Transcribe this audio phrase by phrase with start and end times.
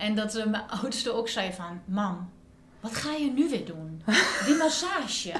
[0.00, 1.80] En dat eh, mijn oudste ook zei van...
[1.84, 2.30] Mam,
[2.80, 4.02] wat ga je nu weer doen?
[4.46, 5.32] Die massage.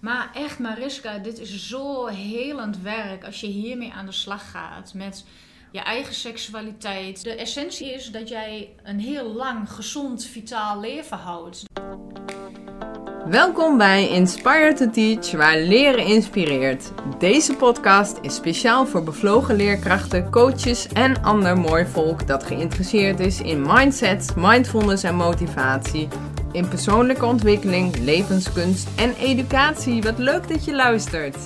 [0.00, 4.94] Maar echt Mariska, dit is zo helend werk als je hiermee aan de slag gaat.
[4.94, 5.24] Met
[5.70, 7.22] je eigen seksualiteit.
[7.22, 11.64] De essentie is dat jij een heel lang, gezond, vitaal leven houdt.
[13.30, 16.92] Welkom bij Inspire to Teach, waar leren inspireert.
[17.18, 23.40] Deze podcast is speciaal voor bevlogen leerkrachten, coaches en ander mooi volk dat geïnteresseerd is
[23.40, 26.08] in mindset, mindfulness en motivatie,
[26.52, 30.02] in persoonlijke ontwikkeling, levenskunst en educatie.
[30.02, 31.36] Wat leuk dat je luistert.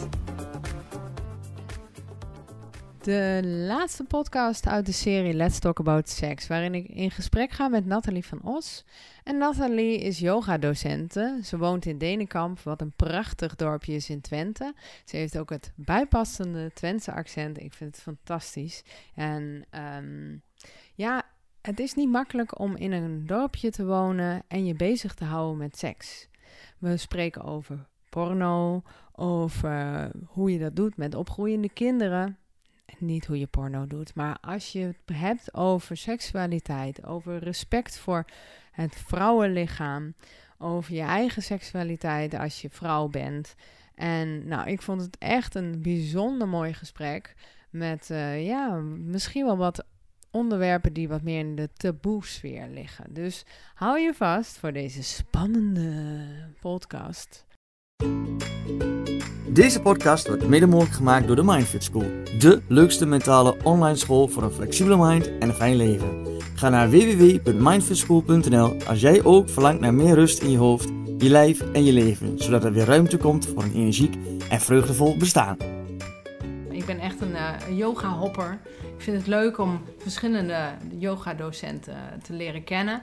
[3.05, 7.69] De laatste podcast uit de serie Let's Talk About Sex, waarin ik in gesprek ga
[7.69, 8.85] met Nathalie van Os.
[9.25, 11.41] En Nathalie is yogadocente.
[11.43, 14.75] Ze woont in Denenkamp, wat een prachtig dorpje is in Twente.
[15.05, 17.61] Ze heeft ook het bijpassende Twentse accent.
[17.61, 18.85] Ik vind het fantastisch.
[19.15, 19.65] En
[19.97, 20.43] um,
[20.95, 21.23] ja,
[21.63, 25.57] het is niet makkelijk om in een dorpje te wonen en je bezig te houden
[25.57, 26.29] met seks.
[26.79, 32.39] We spreken over porno, over hoe je dat doet met opgroeiende kinderen
[32.99, 38.25] niet hoe je porno doet, maar als je het hebt over seksualiteit, over respect voor
[38.71, 40.15] het vrouwenlichaam,
[40.59, 43.55] over je eigen seksualiteit als je vrouw bent.
[43.95, 47.35] En nou, ik vond het echt een bijzonder mooi gesprek
[47.71, 49.85] met, uh, ja, misschien wel wat
[50.31, 53.15] onderwerpen die wat meer in de taboe-sfeer liggen.
[53.15, 56.25] Dus hou je vast voor deze spannende
[56.61, 57.45] podcast.
[59.55, 62.07] Deze podcast wordt mede mogelijk gemaakt door de Mindfit School.
[62.39, 66.27] De leukste mentale online school voor een flexibele mind en een fijn leven.
[66.55, 70.89] Ga naar www.mindfitschool.nl als jij ook verlangt naar meer rust in je hoofd,
[71.19, 72.39] je lijf en je leven.
[72.39, 74.15] Zodat er weer ruimte komt voor een energiek
[74.49, 75.57] en vreugdevol bestaan.
[76.71, 78.59] Ik ben echt een uh, yoga-hopper.
[78.97, 83.03] Ik vind het leuk om verschillende yoga-docenten te leren kennen.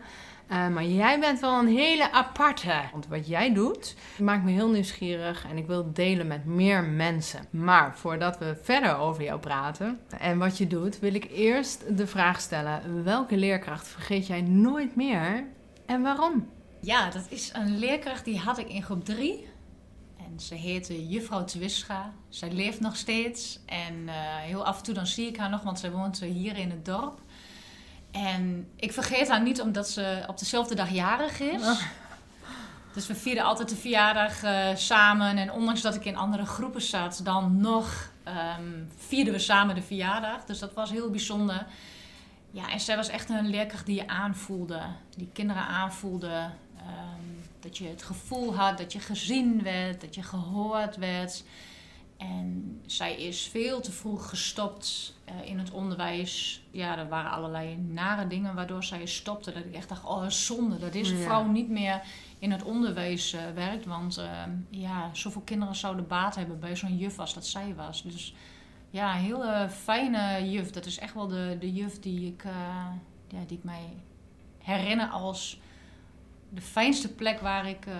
[0.51, 2.81] Uh, maar jij bent wel een hele aparte.
[2.91, 7.47] Want wat jij doet, maakt me heel nieuwsgierig en ik wil delen met meer mensen.
[7.49, 12.07] Maar voordat we verder over jou praten en wat je doet, wil ik eerst de
[12.07, 15.47] vraag stellen: welke leerkracht vergeet jij nooit meer
[15.85, 16.47] en waarom?
[16.79, 19.47] Ja, dat is een leerkracht die had ik in groep 3.
[20.17, 22.13] En ze heette Juffrouw Twischa.
[22.29, 23.59] Zij leeft nog steeds.
[23.65, 26.57] En uh, heel af en toe dan zie ik haar nog, want zij woont hier
[26.57, 27.21] in het dorp.
[28.11, 31.61] En ik vergeet haar niet omdat ze op dezelfde dag jarig is.
[31.61, 31.81] Oh.
[32.93, 35.37] Dus we vierden altijd de verjaardag uh, samen.
[35.37, 38.11] En ondanks dat ik in andere groepen zat, dan nog
[38.59, 40.45] um, vierden we samen de verjaardag.
[40.45, 41.65] Dus dat was heel bijzonder.
[42.51, 44.81] Ja, en zij was echt een leerkracht die je aanvoelde.
[45.17, 46.49] Die kinderen aanvoelde.
[46.77, 51.43] Um, dat je het gevoel had dat je gezien werd, dat je gehoord werd.
[52.21, 56.61] En zij is veel te vroeg gestopt uh, in het onderwijs.
[56.71, 59.51] Ja, er waren allerlei nare dingen waardoor zij stopte.
[59.51, 62.01] Dat ik echt dacht, oh zonde dat deze vrouw niet meer
[62.39, 63.85] in het onderwijs uh, werkt.
[63.85, 64.25] Want uh,
[64.69, 68.03] ja, zoveel kinderen zouden baat hebben bij zo'n juf als dat zij was.
[68.03, 68.33] Dus
[68.89, 70.71] ja, een hele fijne juf.
[70.71, 72.43] Dat is echt wel de, de juf die ik,
[73.27, 73.93] ja, die ik mij
[74.57, 75.59] herinner als
[76.53, 77.93] de fijnste plek waar ik, uh,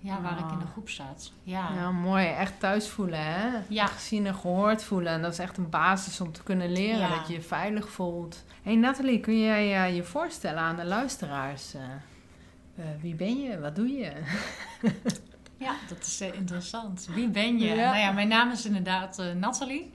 [0.00, 0.70] ja, waar ik in de ah.
[0.70, 1.32] groep zat.
[1.42, 1.70] Ja.
[1.74, 2.26] ja, mooi.
[2.26, 3.58] Echt thuis voelen, hè?
[3.68, 3.86] Ja.
[3.86, 5.12] Gezien en gehoord voelen.
[5.12, 7.10] En dat is echt een basis om te kunnen leren.
[7.10, 8.44] Dat je je veilig voelt.
[8.62, 11.74] hey Nathalie, kun jij uh, je voorstellen aan de luisteraars?
[11.74, 13.60] Uh, wie ben je?
[13.60, 14.12] Wat doe je?
[15.66, 17.08] ja, dat is interessant.
[17.14, 17.74] Wie ben je?
[17.74, 19.92] Nou ja, mijn naam is inderdaad Nathalie.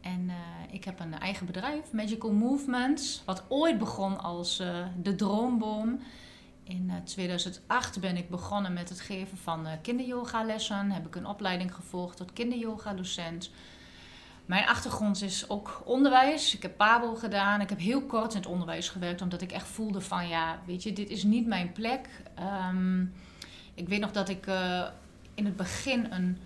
[0.00, 0.30] En
[0.70, 3.22] ik heb een eigen bedrijf, Magical Movements.
[3.24, 4.56] Wat ooit begon als
[5.02, 6.00] de Droomboom
[6.64, 10.90] in 2008 eh, ben ik begonnen met het geven van uh, kinderyoga-lessen.
[10.90, 13.50] Heb ik een opleiding gevolgd tot kinderyoga-docent.
[14.46, 16.54] Mijn achtergrond is ook onderwijs.
[16.54, 17.60] Ik heb PABO gedaan.
[17.60, 20.82] Ik heb heel kort in het onderwijs gewerkt, omdat ik echt voelde van ja, weet
[20.82, 22.08] je, dit is niet mijn plek.
[22.70, 23.12] Um,
[23.74, 24.86] ik weet nog dat ik uh,
[25.34, 26.38] in het begin een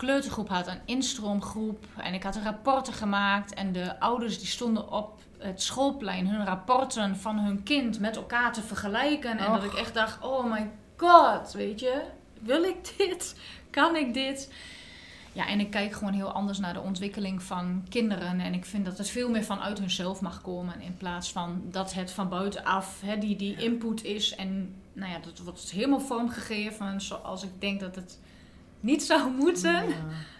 [0.00, 1.86] kleutergroep had, een instroomgroep.
[1.96, 7.16] En ik had rapporten gemaakt en de ouders die stonden op het schoolplein hun rapporten
[7.16, 9.38] van hun kind met elkaar te vergelijken.
[9.38, 12.02] En dat ik echt dacht, oh my god, weet je,
[12.40, 13.40] wil ik dit?
[13.70, 14.52] Kan ik dit?
[15.32, 18.40] Ja, en ik kijk gewoon heel anders naar de ontwikkeling van kinderen.
[18.40, 20.80] En ik vind dat het veel meer vanuit hunzelf mag komen.
[20.80, 24.34] In plaats van dat het van buitenaf hè, die, die input is.
[24.34, 28.18] En nou ja, dat wordt helemaal vormgegeven zoals ik denk dat het
[28.80, 29.84] niet zou moeten.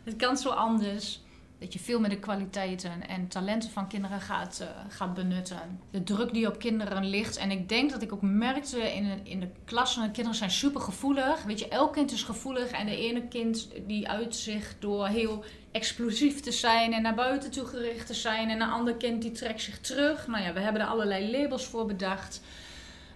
[0.04, 1.20] Het kan zo anders.
[1.58, 5.80] Dat je veel meer de kwaliteiten en talenten van kinderen gaat, uh, gaat benutten.
[5.90, 7.36] De druk die op kinderen ligt.
[7.36, 10.80] En ik denk dat ik ook merkte in, de, in de klassen, kinderen zijn super
[10.80, 11.42] gevoelig.
[11.42, 12.70] Weet je, elk kind is gevoelig.
[12.70, 17.50] En de ene kind die uit zich door heel explosief te zijn en naar buiten
[17.50, 18.50] toe gericht te zijn.
[18.50, 20.26] En een ander kind die trekt zich terug.
[20.26, 22.40] Nou ja, we hebben er allerlei labels voor bedacht.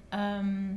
[0.09, 0.73] Ehm,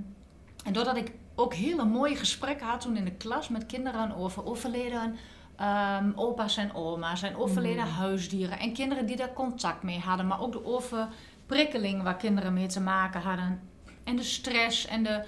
[0.64, 4.46] en doordat ik ook hele mooie gesprekken had toen in de klas met kinderen over
[4.46, 5.16] overleden
[5.62, 7.92] um, opa's en oma's en overleden mm.
[7.92, 8.60] huisdieren.
[8.60, 12.82] En kinderen die daar contact mee hadden, maar ook de overprikkeling waar kinderen mee te
[12.82, 13.62] maken hadden.
[14.04, 15.24] En de stress en de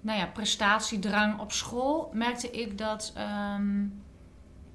[0.00, 3.84] nou ja, prestatiedrang op school, merkte ik dat ehm,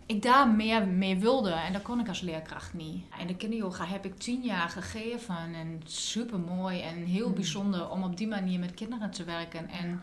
[0.06, 1.52] ik daar meer mee wilde.
[1.52, 3.06] En dat kon ik als leerkracht niet.
[3.20, 5.36] En de kinderyoga heb ik tien jaar gegeven.
[5.36, 7.36] En super mooi en heel mm.
[7.36, 9.70] bijzonder om op die manier met kinderen te werken.
[9.70, 10.02] En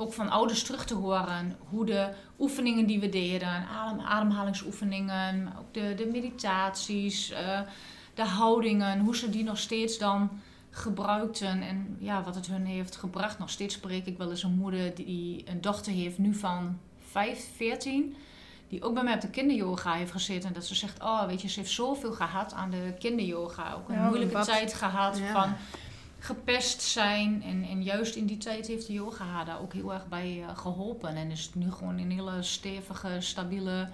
[0.00, 2.08] ook van ouders terug te horen hoe de
[2.38, 7.60] oefeningen die we deden, adem, ademhalingsoefeningen, ook de, de meditaties, uh,
[8.14, 12.96] de houdingen, hoe ze die nog steeds dan gebruikten en ja, wat het hun heeft
[12.96, 13.38] gebracht.
[13.38, 17.48] Nog steeds spreek ik wel eens een moeder die een dochter heeft nu van 5,
[17.56, 18.16] 14
[18.68, 20.48] die ook bij mij op de kinderyoga heeft gezeten.
[20.48, 23.72] En dat ze zegt, oh weet je, ze heeft zoveel gehad aan de kinderyoga.
[23.72, 25.54] Ook een moeilijke tijd gehad van
[26.20, 27.42] gepest zijn.
[27.42, 30.38] En, en juist in die tijd heeft de yoga haar daar ook heel erg bij
[30.38, 31.14] uh, geholpen.
[31.16, 33.88] En is het nu gewoon een hele stevige, stabiele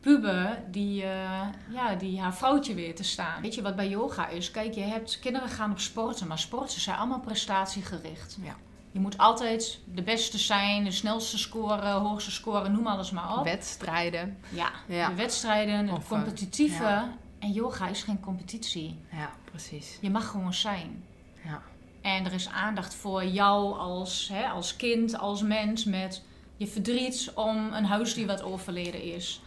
[0.00, 1.40] puber die, uh,
[1.72, 3.42] ja, die haar vrouwtje weer te staan.
[3.42, 4.50] Weet je wat bij yoga is?
[4.50, 8.36] Kijk, je hebt kinderen gaan op sporten, maar sporten zijn allemaal prestatiegericht.
[8.42, 8.56] Ja.
[8.92, 13.44] Je moet altijd de beste zijn, de snelste scoren, hoogste scoren, noem alles maar op.
[13.44, 14.38] Wedstrijden.
[14.48, 15.08] Ja, ja.
[15.08, 17.08] de wedstrijden, de competitieve.
[17.38, 18.98] En yoga is geen competitie.
[19.12, 19.98] Ja, precies.
[20.00, 21.04] Je mag gewoon zijn.
[21.44, 21.62] Ja.
[22.02, 26.22] En er is aandacht voor jou als, hè, als kind, als mens met
[26.56, 29.42] je verdriet om een huisdier wat overleden is.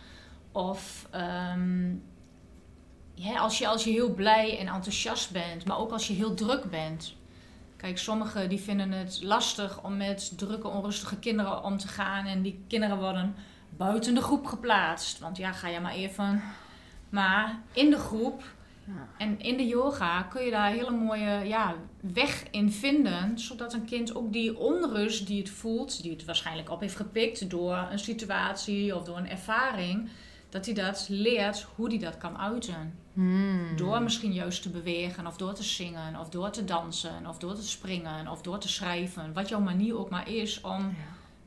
[0.51, 1.07] Of
[1.55, 2.03] um,
[3.37, 6.69] als, je, als je heel blij en enthousiast bent, maar ook als je heel druk
[6.69, 7.15] bent.
[7.77, 12.25] Kijk, sommigen die vinden het lastig om met drukke, onrustige kinderen om te gaan.
[12.25, 13.35] En die kinderen worden
[13.69, 15.19] buiten de groep geplaatst.
[15.19, 16.41] Want ja, ga je maar even.
[17.09, 18.43] Maar in de groep
[19.17, 23.85] en in de yoga kun je daar hele mooie ja, weg in vinden, zodat een
[23.85, 27.99] kind ook die onrust die het voelt, die het waarschijnlijk op heeft gepikt door een
[27.99, 30.09] situatie of door een ervaring,
[30.49, 32.93] dat hij dat leert hoe hij dat kan uiten.
[33.13, 33.75] Hmm.
[33.75, 37.55] Door misschien juist te bewegen, of door te zingen, of door te dansen, of door
[37.55, 39.33] te springen, of door te schrijven.
[39.33, 40.95] Wat jouw manier ook maar is om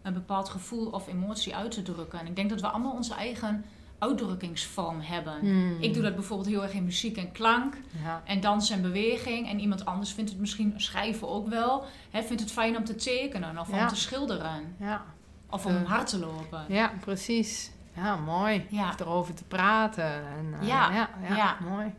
[0.03, 2.19] een bepaald gevoel of emotie uit te drukken.
[2.19, 3.65] En ik denk dat we allemaal onze eigen
[3.99, 5.39] uitdrukkingsvorm hebben.
[5.41, 5.77] Hmm.
[5.81, 7.75] Ik doe dat bijvoorbeeld heel erg in muziek en klank.
[8.05, 8.23] Ja.
[8.25, 9.49] En dans en beweging.
[9.49, 11.85] En iemand anders vindt het misschien schrijven ook wel.
[12.11, 14.75] Hè, vindt het fijn om te tekenen of om te schilderen.
[14.81, 15.05] Ja.
[15.51, 16.65] Of om hard te lopen.
[16.69, 17.71] Ja, precies.
[17.93, 18.67] Ja, mooi.
[18.69, 18.89] Ja.
[18.89, 20.05] Of erover te praten.
[20.05, 21.09] En, uh, ja.
[21.29, 21.95] Ja, mooi.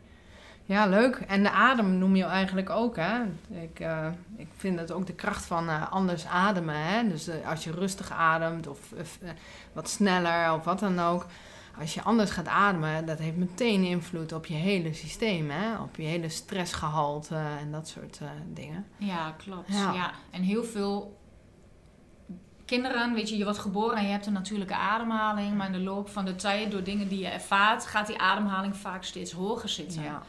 [0.64, 1.16] Ja, leuk.
[1.16, 3.22] En de adem noem je eigenlijk ook, hè?
[3.48, 4.06] Ik, uh,
[4.36, 7.08] ik vind het ook de kracht van uh, anders ademen, hè?
[7.08, 8.78] Dus als je rustig ademt of
[9.72, 11.26] wat sneller of wat dan ook
[11.78, 15.78] als je anders gaat ademen, dat heeft meteen invloed op je hele systeem, hè?
[15.78, 18.86] op je hele stressgehalte en dat soort uh, dingen.
[18.96, 19.72] Ja, klopt.
[19.72, 20.12] Ja.
[20.30, 21.18] En heel veel
[22.64, 25.78] kinderen, weet je, je wordt geboren en je hebt een natuurlijke ademhaling, maar in de
[25.78, 29.68] loop van de tijd, door dingen die je ervaart, gaat die ademhaling vaak steeds hoger
[29.68, 30.02] zitten.
[30.02, 30.22] Ja.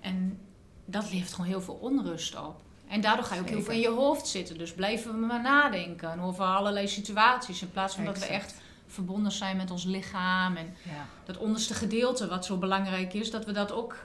[0.00, 0.40] En
[0.84, 2.64] dat levert gewoon heel veel onrust op.
[2.88, 4.58] En daardoor ga je ook heel veel in je hoofd zitten.
[4.58, 7.62] Dus blijven we maar nadenken over allerlei situaties.
[7.62, 8.54] In plaats van dat we echt
[8.86, 10.56] verbonden zijn met ons lichaam.
[10.56, 11.06] En ja.
[11.24, 13.96] dat onderste gedeelte, wat zo belangrijk is, dat we dat ook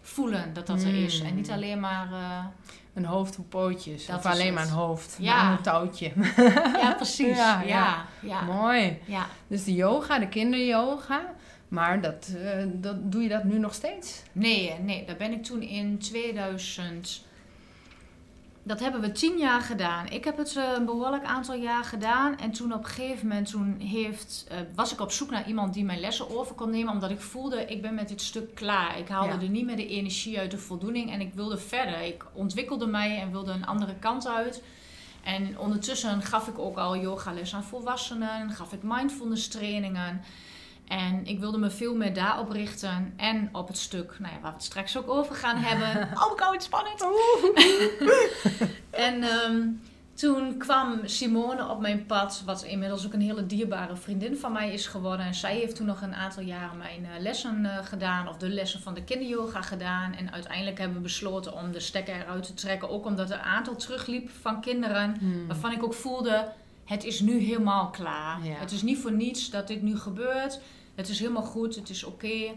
[0.00, 1.20] voelen dat dat er is.
[1.20, 1.52] En niet mm.
[1.52, 2.08] alleen maar...
[2.12, 2.44] Uh,
[2.94, 4.08] een hoofd op pootjes.
[4.08, 5.16] of alleen maar een hoofd.
[5.18, 5.52] Ja.
[5.52, 6.12] een touwtje.
[6.80, 7.36] Ja, precies.
[7.44, 8.42] ja, ja, ja.
[8.42, 8.98] Mooi.
[9.04, 9.26] Ja.
[9.46, 11.34] Dus de yoga, de kinderyoga.
[11.68, 14.22] Maar dat, uh, dat, doe je dat nu nog steeds?
[14.32, 15.04] Nee, nee.
[15.06, 17.24] Daar ben ik toen in 2000
[18.70, 20.08] dat hebben we tien jaar gedaan.
[20.08, 22.38] Ik heb het eh, een behoorlijk aantal jaar gedaan.
[22.38, 25.74] En toen op een gegeven moment toen heeft, uh, was ik op zoek naar iemand
[25.74, 26.92] die mijn lessen over kon nemen.
[26.92, 28.98] Omdat ik voelde, ik ben met dit stuk klaar.
[28.98, 31.12] Ik haalde er niet meer de energie uit, de voldoening.
[31.12, 32.02] En ik wilde verder.
[32.02, 34.62] Ik ontwikkelde mij en wilde een andere kant uit.
[35.24, 38.50] En ondertussen gaf ik ook al yogales aan volwassenen.
[38.50, 40.20] Gaf ik mindfulness trainingen.
[40.90, 43.12] En ik wilde me veel meer daarop richten.
[43.16, 46.18] En op het stuk, nou ja, waar we het straks ook over gaan hebben.
[46.18, 47.00] oh, ik hou het spannend.
[49.06, 49.68] en ehm,
[50.14, 54.72] toen kwam Simone op mijn pad, wat inmiddels ook een hele dierbare vriendin van mij
[54.72, 55.26] is geworden.
[55.26, 58.48] En zij heeft toen nog een aantal jaren mijn uh, lessen uh, gedaan, of de
[58.48, 60.12] lessen van de kinderyoga gedaan.
[60.12, 62.90] En uiteindelijk hebben we besloten om de stekker eruit te trekken.
[62.90, 65.46] Ook omdat er een aantal terugliep van kinderen, hmm.
[65.46, 66.48] waarvan ik ook voelde,
[66.84, 68.38] het is nu helemaal klaar.
[68.42, 70.60] Het is niet voor niets dat dit nu gebeurt
[70.94, 72.52] het is helemaal goed, het is oké.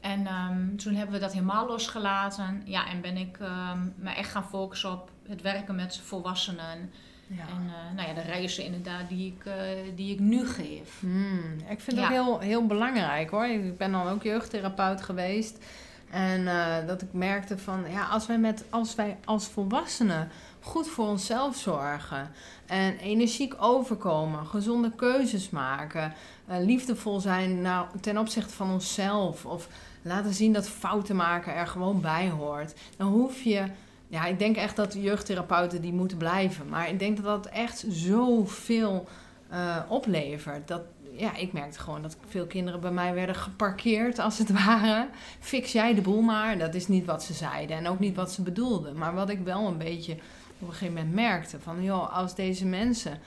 [0.00, 2.62] En um, toen hebben we dat helemaal losgelaten.
[2.64, 6.90] Ja, en ben ik um, me echt gaan focussen op het werken met volwassenen.
[7.26, 7.40] Ja.
[7.40, 9.54] En uh, nou ja, de reizen inderdaad die ik, uh,
[9.94, 11.00] die ik nu geef.
[11.00, 13.46] Hmm, ik vind het heel, heel belangrijk hoor.
[13.46, 15.64] Ik ben dan ook jeugdtherapeut geweest.
[16.10, 20.28] En uh, dat ik merkte van, ja, als wij, met, als wij als volwassenen
[20.68, 22.30] goed voor onszelf zorgen.
[22.66, 26.12] En energiek overkomen, gezonde keuzes maken,
[26.50, 29.46] uh, liefdevol zijn nou, ten opzichte van onszelf.
[29.46, 29.68] Of
[30.02, 32.74] laten zien dat fouten maken er gewoon bij hoort.
[32.96, 33.64] Dan hoef je.
[34.08, 36.68] Ja, ik denk echt dat jeugdtherapeuten die moeten blijven.
[36.68, 39.08] Maar ik denk dat dat echt zoveel
[39.52, 40.68] uh, oplevert.
[40.68, 40.82] Dat,
[41.12, 45.08] ja, ik merkte gewoon dat veel kinderen bij mij werden geparkeerd, als het ware.
[45.40, 46.58] Fix jij de boel maar.
[46.58, 48.96] Dat is niet wat ze zeiden en ook niet wat ze bedoelden.
[48.98, 50.16] Maar wat ik wel een beetje
[50.60, 53.18] op een gegeven moment merkte: van joh, als deze mensen,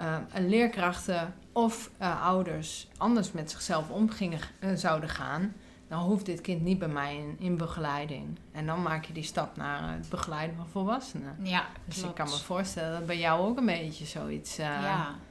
[0.00, 5.54] uh, leerkrachten of uh, ouders, anders met zichzelf om gingen, uh, zouden gaan,
[5.88, 8.38] dan hoeft dit kind niet bij mij in, in, begeleiding.
[8.52, 11.36] En dan maak je die stap naar het begeleiden van volwassenen.
[11.42, 12.08] Ja, dus klopt.
[12.08, 14.56] ik kan me voorstellen dat bij jou ook een beetje zoiets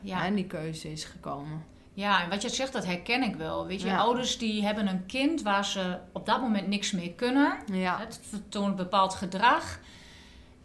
[0.02, 1.64] ja, die keuze is gekomen.
[1.98, 3.68] Ja, en wat je zegt, dat herken ik wel.
[3.68, 3.98] Weet je, Ja.
[3.98, 7.58] ouders die hebben een kind waar ze op dat moment niks mee kunnen.
[7.72, 9.80] Ja, Het vertoont bepaald gedrag.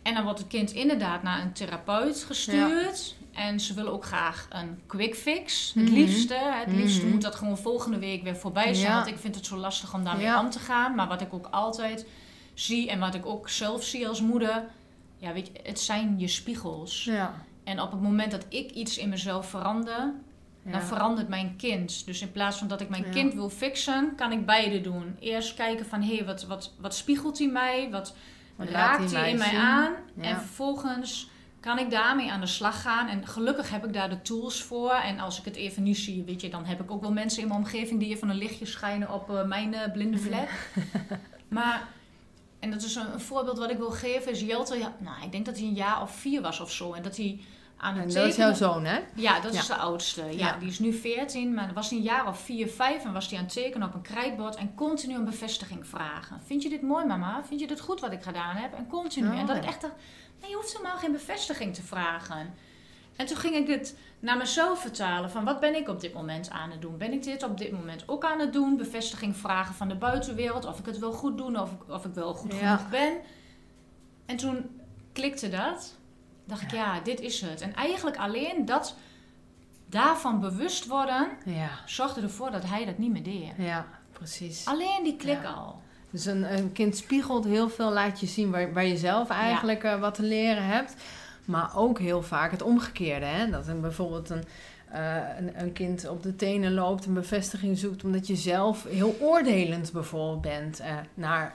[0.02, 3.14] En dan wordt het kind inderdaad naar een therapeut gestuurd.
[3.32, 5.72] En ze willen ook graag een quick fix.
[5.74, 5.94] Het Mhm.
[5.94, 6.34] liefste.
[6.40, 7.12] Het liefste Mhm.
[7.12, 8.90] moet dat gewoon volgende week weer voorbij zijn.
[8.90, 8.94] Ja.
[8.96, 10.40] Want ik vind het zo lastig om daarmee Ja.
[10.40, 10.94] om te gaan.
[10.94, 12.06] Maar wat ik ook altijd
[12.54, 14.64] zie en wat ik ook zelf zie als moeder.
[15.18, 17.10] Ja, weet je, het zijn je spiegels.
[17.64, 20.12] En op het moment dat ik iets in mezelf verander,
[20.62, 20.70] ja.
[20.72, 22.06] dan verandert mijn kind.
[22.06, 23.10] Dus in plaats van dat ik mijn Ja.
[23.10, 25.16] kind wil fixen, kan ik beide doen.
[25.20, 27.88] Eerst kijken van, hé, wat, wat, wat spiegelt hij mij?
[27.90, 28.14] Wat,
[28.64, 29.58] raakt hij in mij zien?
[29.58, 29.92] aan?
[30.14, 30.22] Ja.
[30.22, 33.08] En vervolgens kan ik daarmee aan de slag gaan.
[33.08, 34.92] En gelukkig heb ik daar de tools voor.
[34.92, 37.42] En als ik het even niet zie, weet je, dan heb ik ook wel mensen
[37.42, 40.70] in mijn omgeving die even een lichtje schijnen op eh, mijn eh, blinde vlek.
[41.48, 41.88] maar,
[42.58, 45.32] en dat is een, een voorbeeld wat ik wil geven, is Jelte, ja, nou, ik
[45.32, 46.92] denk dat hij een jaar of vier was of zo.
[46.92, 47.40] En dat hij
[47.82, 48.98] aan het En dat is jouw zoon, hè?
[49.14, 49.74] ja, dat is Ja.
[49.74, 50.22] de oudste.
[50.24, 50.56] Ja, Ja.
[50.58, 53.44] die is nu 14, maar was een jaar of 4, 5 en was hij aan
[53.44, 56.40] het tekenen op een krijtbord en continu een bevestiging vragen.
[56.44, 57.44] Vind je dit mooi, mama?
[57.44, 58.74] Vind je dit goed wat ik gedaan heb?
[58.74, 59.28] En continu.
[59.28, 59.38] Oh.
[59.38, 59.94] En dat ik echt dacht,
[60.40, 62.54] nee, je hoeft helemaal geen bevestiging te vragen.
[63.16, 66.50] En toen ging ik het naar mezelf vertalen van wat ben ik op dit moment
[66.50, 66.98] aan het doen?
[66.98, 68.76] Ben ik dit op dit moment ook aan het doen?
[68.76, 72.14] Bevestiging vragen van de buitenwereld, of ik het wel goed doe, of, ik- of ik
[72.14, 72.76] wel goed Ja.
[72.76, 73.12] genoeg ben.
[74.26, 74.80] En toen
[75.12, 75.96] klikte dat.
[76.44, 77.60] Dacht ik, ja, dit is het.
[77.60, 78.96] En eigenlijk alleen dat
[79.86, 83.48] daarvan bewust worden, Ja, zorgde ervoor dat hij dat niet meer deed.
[83.56, 84.66] ja, precies.
[84.66, 85.50] Alleen die klik Ja.
[85.50, 85.80] al.
[86.10, 89.84] Dus een, een kind spiegelt heel veel, laat je zien waar, waar je zelf eigenlijk
[89.84, 90.94] eh, wat te leren hebt.
[91.44, 93.26] Maar ook heel vaak het omgekeerde.
[93.26, 93.50] Hè?
[93.50, 94.44] Dat een, bijvoorbeeld een,
[94.88, 99.16] eh, een, een kind op de tenen loopt, een bevestiging zoekt, omdat je zelf heel
[99.20, 101.54] oordelend bijvoorbeeld bent eh, naar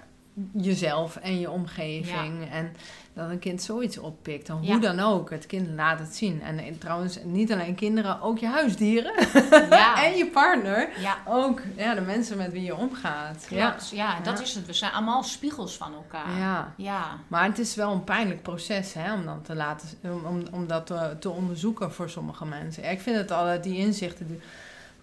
[0.51, 2.49] jezelf en je omgeving.
[2.51, 2.73] En
[3.17, 4.47] dat een kind zoiets oppikt.
[4.47, 4.71] Dan Ja.
[4.71, 6.41] Hoe dan ook, het kind laat het zien.
[6.41, 9.13] En, trouwens, niet alleen kinderen, ook je huisdieren
[9.69, 10.89] Ja, en je partner.
[10.99, 13.47] ja Ook ja, de mensen met wie je omgaat.
[13.49, 13.69] Ja.
[13.69, 13.89] klopt.
[13.89, 14.65] Ja, dat is het.
[14.65, 16.37] We zijn allemaal spiegels van elkaar.
[16.39, 16.73] Ja.
[16.77, 20.67] Ja, Maar het is wel een pijnlijk proces hè, om, dan te laten, om, om,
[20.67, 22.91] dat te, te onderzoeken voor sommige mensen.
[22.91, 24.41] Ik vind het altijd, die inzichten, die-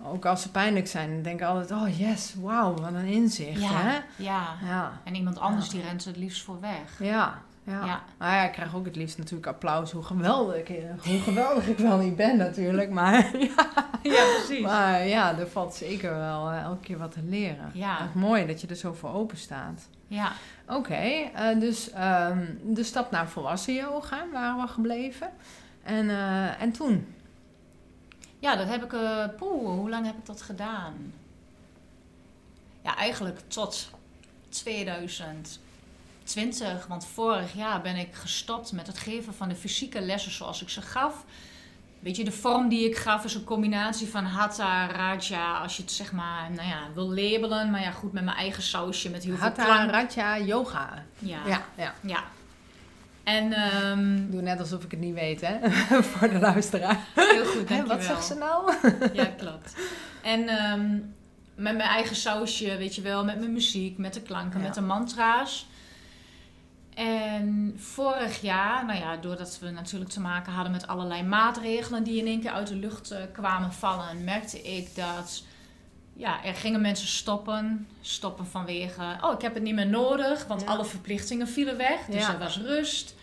[0.03, 3.61] ook als ze pijnlijk zijn, dan denk ik altijd, oh yes, wauw, wat een inzicht.
[3.61, 3.95] ja, Hè?
[4.17, 4.47] ja.
[4.65, 5.73] Ja, En iemand anders Ja.
[5.73, 6.99] die rent er het liefst voor weg.
[6.99, 7.85] ja, ja.
[7.87, 8.03] Ja.
[8.19, 11.79] Maar ja, ik krijg ook het liefst natuurlijk applaus, hoe geweldig, ik- hoe geweldig ik
[11.79, 12.91] wel niet ben natuurlijk.
[12.91, 13.55] Maar ja,
[14.03, 14.61] Ja, precies.
[14.63, 17.71] maar ja, er valt zeker wel eh, elke keer wat te leren.
[17.75, 17.97] Ja.
[18.03, 19.89] Het mooi dat je er zo voor open staat.
[20.09, 20.33] Ja,
[20.69, 25.29] Oké, eh, dus ehm, de stap naar volwassen yoga waren we gebleven.
[25.83, 27.15] En, eh, en toen?
[28.39, 28.93] ja dat heb ik...
[28.93, 30.95] eh poeh, hoe lang heb ik dat gedaan?
[32.83, 33.91] Ja, eigenlijk tot
[36.25, 36.87] 2020.
[36.87, 40.69] Want vorig jaar ben ik gestopt met het geven van de fysieke lessen zoals ik
[40.69, 41.25] ze gaf.
[42.01, 45.83] Weet je, de vorm die ik gaf is een combinatie van Hatha, Raja, als je
[45.83, 47.71] het zeg maar, nou ja, wil labelen.
[47.71, 49.87] Maar ja, goed, met mijn eigen sausje, met heel veel Hatha.
[49.87, 51.03] Raja, yoga.
[51.19, 51.95] Ja, Ja, ja.
[52.01, 52.23] ja.
[53.23, 53.53] En
[54.25, 55.71] Ik doe net alsof ik het niet weet, hè?
[56.03, 56.99] voor de luisteraar.
[57.15, 57.87] heel goed, Hè, dankjewel.
[57.87, 58.73] wat zegt ze nou?
[59.13, 59.75] Ja, klopt.
[60.23, 60.91] En ehm,
[61.55, 64.65] met mijn eigen sausje, weet je wel, met mijn muziek, met de klanken, Ja.
[64.67, 65.67] met de mantra's.
[66.95, 72.19] En vorig jaar, nou ja, doordat we natuurlijk te maken hadden met allerlei maatregelen die
[72.21, 75.43] in één keer uit de lucht eh, kwamen vallen, merkte ik dat
[76.17, 77.87] ja, er gingen mensen stoppen.
[78.01, 80.67] Stoppen vanwege, oh, ik heb het niet meer nodig, want Ja.
[80.67, 82.05] alle verplichtingen vielen weg.
[82.07, 82.33] Dus Ja.
[82.33, 83.15] er was rust.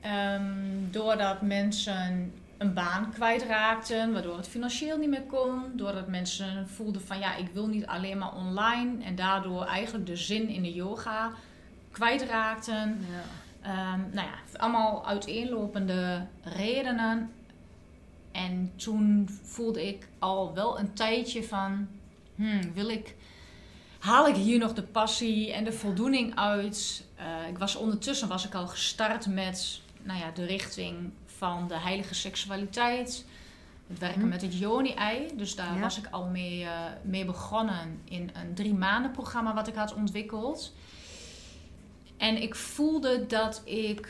[0.00, 0.44] Ehm,
[0.90, 5.62] doordat mensen een baan kwijtraakten, waardoor het financieel niet meer kon.
[5.72, 9.04] Doordat mensen voelden van ja, ik wil niet alleen maar online.
[9.04, 11.30] En daardoor eigenlijk de zin in de yoga
[11.90, 13.06] kwijtraakten.
[13.10, 13.22] Ja.
[13.68, 17.32] Ehm, nou ja, allemaal uiteenlopende redenen.
[18.32, 21.88] En toen voelde ik al wel een tijdje van,
[22.34, 23.14] hmm, wil ik,
[23.98, 27.04] haal ik hier nog de passie en de voldoening uit?
[27.16, 31.78] Eh, ik was ondertussen was ik al gestart met nou ja, de richting van de
[31.78, 33.24] heilige seksualiteit.
[33.88, 34.28] Het werken Mhm.
[34.28, 35.26] met het Joni-ei.
[35.36, 35.80] Dus daar Ja.
[35.80, 36.70] was ik al mee, eh,
[37.02, 40.72] mee begonnen in een drie maanden programma wat ik had ontwikkeld.
[42.20, 44.08] En ik voelde dat ik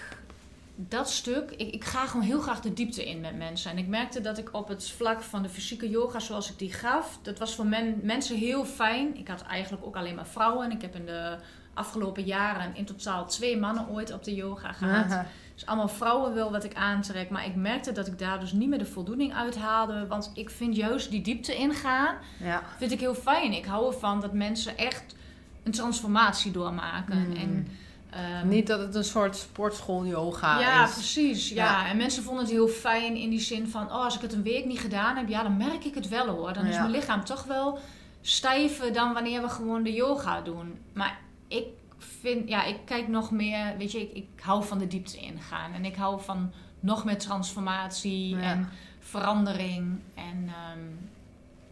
[0.75, 3.71] dat stuk, ik, ik ga gewoon heel graag de diepte in met mensen.
[3.71, 6.73] En ik merkte dat ik op het vlak van de fysieke yoga zoals ik die
[6.73, 9.17] gaf, dat was voor men, mensen heel fijn.
[9.17, 10.71] Ik had eigenlijk ook alleen maar vrouwen.
[10.71, 11.37] Ik heb in de
[11.75, 15.05] afgelopen jaren in totaal twee mannen ooit op de yoga gehad.
[15.11, 15.27] Aha.
[15.55, 17.31] Dus allemaal vrouwen wil wat ik aantrek.
[17.31, 20.07] Maar ik merkte dat ik daar dus niet meer de voldoening uit haalde.
[20.07, 22.63] Want ik vind juist die diepte ingaan, Ja.
[22.79, 23.53] vind ik heel fijn.
[23.53, 25.15] Ik hou ervan dat mensen echt
[25.63, 27.29] een transformatie doormaken.
[27.29, 27.37] Mm.
[27.37, 27.69] En,
[28.11, 30.93] ehm, Niet dat het een soort sportschool yoga ja, is.
[30.93, 31.49] precies.
[31.49, 31.55] Ja.
[31.65, 31.89] Ja.
[31.89, 33.87] En mensen vonden het heel fijn in die zin van...
[33.87, 36.27] Oh, als ik het een week niet gedaan heb, ja, dan merk ik het wel
[36.27, 36.53] hoor.
[36.53, 36.81] Dan is Ja.
[36.81, 37.79] mijn lichaam toch wel
[38.21, 40.79] stijver dan wanneer we gewoon de yoga doen.
[40.93, 41.65] Maar ik
[41.99, 43.75] vind, ja, ik kijk nog meer...
[43.79, 45.73] Weet je, ik, ik hou van de diepte ingaan.
[45.73, 48.41] En ik hou van nog meer transformatie Ja.
[48.43, 48.69] en
[49.01, 50.01] verandering.
[50.15, 50.79] En ehm,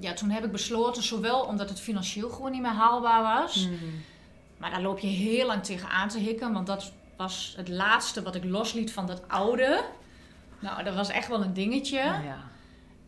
[0.00, 3.66] ja, toen heb ik besloten, zowel omdat het financieel gewoon niet meer haalbaar was...
[3.68, 3.78] Mm.
[4.58, 6.52] Maar daar loop je heel lang tegenaan te hikken.
[6.52, 9.84] Want dat was het laatste wat ik losliet van dat oude.
[10.58, 11.98] Nou, dat was echt wel een dingetje.
[11.98, 12.36] Ja.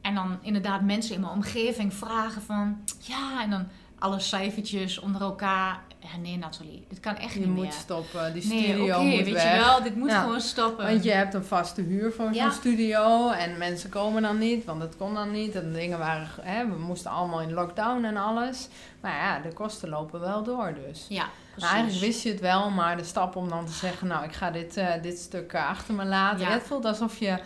[0.00, 2.84] En dan inderdaad mensen in mijn omgeving vragen van...
[2.98, 5.82] Ja, en dan alle cijfertjes onder elkaar.
[6.02, 7.72] Ja, nee Nathalie, dit kan echt Je niet moet meer.
[7.72, 8.32] stoppen.
[8.32, 9.52] Die Nee, studio moet weet weg.
[9.54, 10.20] je wel, dit moet Ja.
[10.22, 10.86] gewoon stoppen.
[10.86, 12.42] Want je hebt een vaste huur voor Ja.
[12.42, 15.54] zo'n studio en mensen komen dan niet, want het kon dan niet.
[15.54, 18.68] En dingen waren, hè, we moesten allemaal in lockdown en alles.
[19.00, 21.06] Maar ja, de kosten lopen wel door dus.
[21.08, 24.24] Ja, Nou, eigenlijk wist je het wel, maar de stap om dan te zeggen, nou
[24.24, 26.46] ik ga dit, eh, dit stuk achter me laten.
[26.46, 27.38] Het voelt alsof je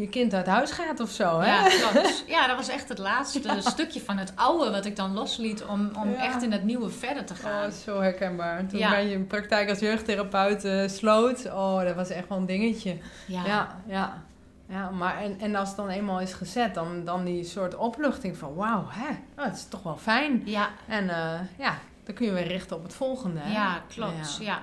[0.00, 1.46] je kind uit huis gaat of zo, hè?
[1.46, 2.24] Ja, klopt.
[2.26, 5.90] ja, dat was echt het laatste stukje van het oude wat ik dan losliet om,
[6.02, 6.24] om Ja.
[6.24, 7.66] echt in het nieuwe verder te gaan.
[7.66, 8.66] Oh, zo herkenbaar.
[8.66, 8.90] Toen Ja.
[8.90, 11.46] ben je in praktijk als jeugdtherapeut eh, sloot.
[11.52, 12.96] Oh, dat was echt wel een dingetje.
[13.26, 13.44] ja.
[13.46, 14.22] Ja, ja.
[14.68, 18.36] ja maar en, en als het dan eenmaal is gezet, dan, dan die soort opluchting
[18.36, 20.42] van wauw, hè, oh, het is toch wel fijn.
[20.44, 23.40] ja, En eh, ja, dan kun je weer richten op het volgende.
[23.42, 23.52] Hè?
[23.52, 24.36] ja, klopt.
[24.40, 24.44] Ja.
[24.44, 24.62] Ja.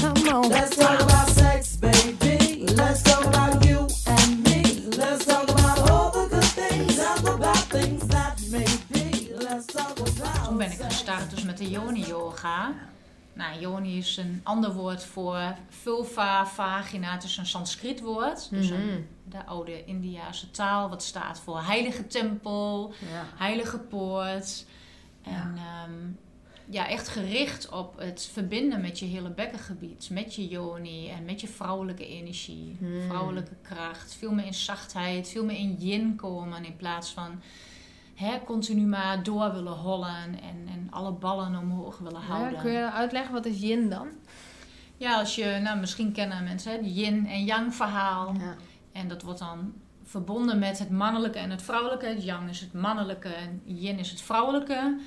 [0.00, 0.48] Come on.
[0.48, 2.64] Let's talk about sex, baby.
[2.74, 4.35] Let's talk about you and
[10.56, 12.74] Toen ben ik gestart dus met de Yoni Yoga.
[13.32, 17.12] Nou, Yoni is een ander woord voor vulva, vagina.
[17.12, 18.50] Het is een Sanskriet woord.
[18.50, 19.00] Dus een- Mhm.
[19.24, 20.88] de oude Indiase taal.
[20.88, 23.24] Wat staat voor heilige tempel, Ja.
[23.36, 24.64] heilige poort.
[25.22, 25.86] En ja.
[26.68, 30.08] ja, echt gericht op het verbinden met je hele bekkengebied.
[30.10, 32.76] Met je Yoni en met je vrouwelijke energie.
[32.78, 33.00] Hmm.
[33.08, 34.14] Vrouwelijke kracht.
[34.18, 36.64] Veel meer in zachtheid, veel meer in yin komen.
[36.64, 37.40] In plaats van
[38.16, 42.52] hè, continu maar door willen hollen en, en alle ballen omhoog willen houden.
[42.52, 44.08] Ja, kun je uitleggen wat is yin dan?
[44.96, 48.34] Ja, als je, nou misschien kennen mensen het yin en yang verhaal.
[48.38, 48.54] Ja.
[48.92, 52.06] En dat wordt dan verbonden met het mannelijke en het vrouwelijke.
[52.06, 54.98] Het yang is het mannelijke en yin is het vrouwelijke.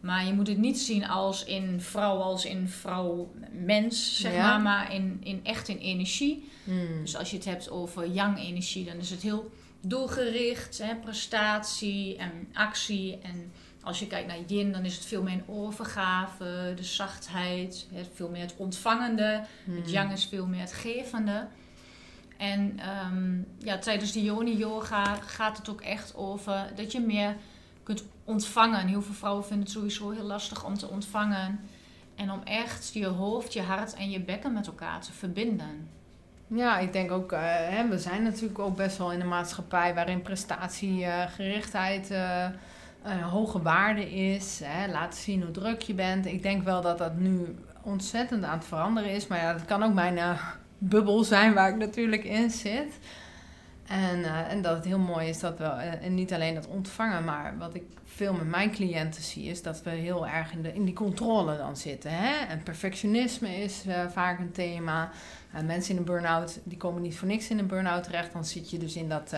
[0.00, 4.46] Maar je moet het niet zien als in vrouw, als in vrouw-mens, zeg Ja.
[4.48, 4.60] maar.
[4.60, 6.50] Maar in, in echt in energie.
[6.64, 7.00] Hmm.
[7.02, 9.50] Dus als je het hebt over yang-energie, dan is het heel
[9.90, 13.18] doelgericht, hè, prestatie en actie.
[13.18, 17.86] En als je kijkt naar yin, dan is het veel meer een overgave, de zachtheid,
[17.92, 19.44] hè, veel meer het ontvangende.
[19.64, 19.76] Hmm.
[19.76, 21.46] Het yang is veel meer het gevende.
[22.36, 27.36] En ehm, ja, tijdens de yoni-yoga gaat het ook echt over dat je meer
[27.82, 28.80] kunt ontvangen.
[28.80, 31.60] En heel veel vrouwen vinden het sowieso heel lastig om te ontvangen.
[32.14, 35.88] En om echt je hoofd, je hart en je bekken met elkaar te verbinden.
[36.46, 39.94] Ja, ik denk ook, eh, hè, we zijn natuurlijk ook best wel in een maatschappij
[39.94, 42.46] waarin prestatiegerichtheid eh
[43.04, 44.60] een hoge waarde is.
[44.64, 46.26] Hè, laten zien hoe druk je bent.
[46.26, 49.26] Ik denk wel dat dat nu ontzettend aan het veranderen is.
[49.26, 50.40] Maar ja, dat kan ook mijn eh,
[50.78, 52.98] bubbel zijn waar ik natuurlijk in zit.
[53.86, 56.66] En, eh, en dat het heel mooi is dat we, eh, en niet alleen dat
[56.66, 60.62] ontvangen, maar wat ik veel met mijn cliënten zie, is dat we heel erg in,
[60.62, 62.10] de, in die controle dan zitten.
[62.10, 62.46] Hè?
[62.46, 65.10] En perfectionisme is eh, vaak een thema.
[65.54, 68.32] Uh, mensen in een burn-out, die komen niet voor niks in een burn-out terecht.
[68.32, 69.34] Dan zit je dus in dat,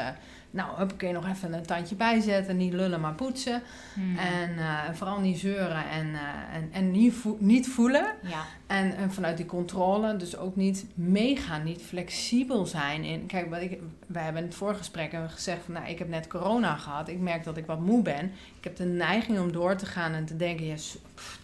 [0.51, 2.57] nou, huppakee, nog even een tandje bijzetten.
[2.57, 3.63] Niet lullen, maar poetsen.
[3.95, 4.19] Hmm.
[4.19, 6.21] En uh, vooral niet zeuren en, uh,
[6.53, 8.07] en, en niet, vo niet voelen.
[8.23, 8.45] Ja.
[8.67, 13.05] En, en, vanuit die controle dus ook niet meegaan, niet flexibel zijn.
[13.05, 16.27] In, kijk, wat ik, wij hebben in het voorgesprek gezegd van, nou, ik heb net
[16.27, 17.09] corona gehad.
[17.09, 18.25] Ik merk dat ik wat moe ben.
[18.59, 20.75] Ik heb de neiging om door te gaan en te denken, ja,
[21.15, 21.41] pff,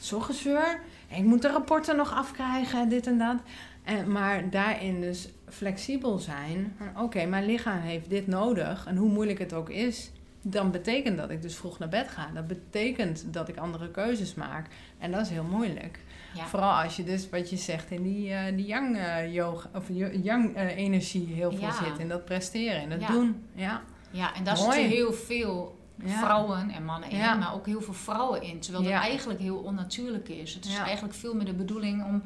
[0.00, 0.80] zo gezeur.
[1.08, 3.36] Ik moet de rapporten nog afkrijgen, dit en dat.
[3.84, 6.76] En, maar daarin dus flexibel zijn.
[6.90, 8.86] Oké, okay, mijn lichaam heeft dit nodig.
[8.86, 10.10] En hoe moeilijk het ook is,
[10.42, 12.30] dan betekent dat ik dus vroeg naar bed ga.
[12.34, 14.66] Dat betekent dat ik andere keuzes maak.
[14.98, 15.98] En dat is heel moeilijk.
[16.34, 16.44] Ja.
[16.46, 19.84] Vooral als je dus, wat je zegt, in die, eh, die yang, eh, yoga, of
[19.88, 21.72] yo- yang eh, energie heel veel Ja.
[21.84, 21.98] zit.
[21.98, 23.06] In dat presteren, in dat Ja.
[23.06, 23.44] doen.
[23.54, 23.82] Ja.
[24.10, 28.42] Ja, en daar zitten heel veel vrouwen en mannen in, maar ook heel veel vrouwen
[28.42, 28.60] in.
[28.60, 30.54] Terwijl dat eigenlijk heel onnatuurlijk is.
[30.54, 32.22] Het is eigenlijk veel meer de bedoeling om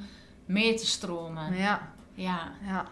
[0.46, 1.54] mee te stromen.
[1.56, 1.92] ja.
[2.14, 2.86] Ja, Ja,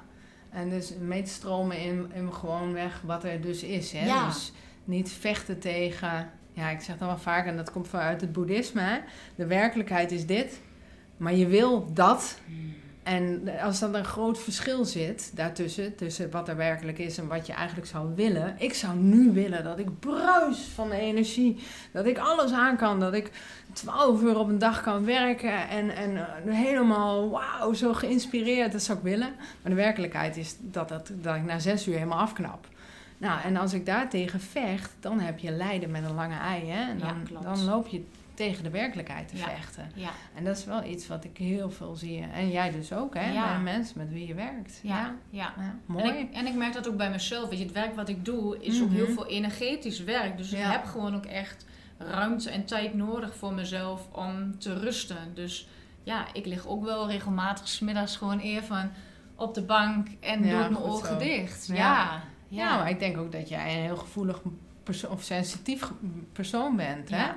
[0.56, 3.92] en dus mee te stromen in, in gewoon weg wat er dus is.
[3.92, 4.06] Hè?
[4.06, 4.26] Ja.
[4.26, 4.52] Dus
[4.84, 8.80] niet vechten tegen, ja, ik zeg dan wel vaak, en dat komt vanuit het boeddhisme,
[8.80, 8.98] hè?
[9.34, 10.60] de werkelijkheid is dit,
[11.16, 12.38] maar je wil dat.
[13.06, 17.46] En als dan een groot verschil zit daartussen, tussen wat er werkelijk is en wat
[17.46, 18.54] je eigenlijk zou willen.
[18.58, 21.56] Ik zou nu willen dat ik bruis van de energie,
[21.92, 23.30] dat ik alles aan kan, dat ik
[23.72, 28.82] 12 uur op een dag kan werken en, en eh, helemaal wauw, zo geïnspireerd, dat
[28.82, 29.34] zou ik willen.
[29.62, 32.68] Maar de werkelijkheid is dat, dat, dat ik na zes uur helemaal afknap.
[33.18, 36.70] Nou, en als ik daartegen vecht, dan heb je lijden met een lange ei.
[36.70, 36.90] Hè?
[36.90, 37.44] En Ja, dan, klopt.
[37.44, 38.04] dan loop je
[38.36, 39.44] tegen de werkelijkheid te Ja.
[39.48, 39.90] vechten.
[39.94, 42.20] ja, En dat is wel iets wat ik heel veel zie.
[42.22, 43.32] En jij dus ook, hè?
[43.32, 43.46] Ja.
[43.46, 44.80] Bij de mensen met wie je werkt.
[44.82, 45.52] ja, Ja, ja.
[45.56, 46.10] Ja, En mooi.
[46.18, 47.48] ik, en ik merk dat ook bij mezelf.
[47.48, 48.96] Weet je, het werk wat ik doe is ook Mhm.
[48.96, 50.36] heel veel energetisch werk.
[50.36, 51.66] Dus ik heb gewoon ook echt
[51.98, 55.34] ruimte en tijd nodig voor mezelf om te rusten.
[55.34, 55.68] Dus
[56.02, 58.92] ja, ik lig ook wel regelmatig 's middags gewoon even
[59.34, 61.18] op de bank en doe ik mijn ogen zo.
[61.18, 61.66] dicht.
[61.66, 61.74] Ja.
[61.74, 64.40] Ja, Ja, maar ik denk ook dat jij een heel gevoelig
[65.08, 65.90] of sensitief
[66.32, 67.10] persoon bent.
[67.10, 67.16] Hè?
[67.16, 67.36] Ja.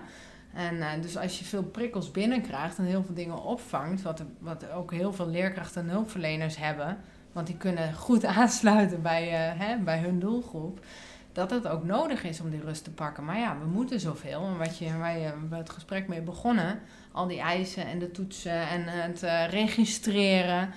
[0.53, 4.71] En eh, dus als je veel prikkels binnenkrijgt en heel veel dingen opvangt, wat, wat
[4.71, 6.97] ook heel veel leerkrachten en hulpverleners hebben,
[7.31, 10.85] want die kunnen goed aansluiten bij, eh, hè, bij hun doelgroep,
[11.31, 13.25] dat het ook nodig is om die rust te pakken.
[13.25, 14.45] Maar ja, we moeten zoveel.
[14.45, 16.79] En wat je, waar je het gesprek mee begonnen,
[17.11, 20.69] al die eisen en de toetsen en het eh, registreren.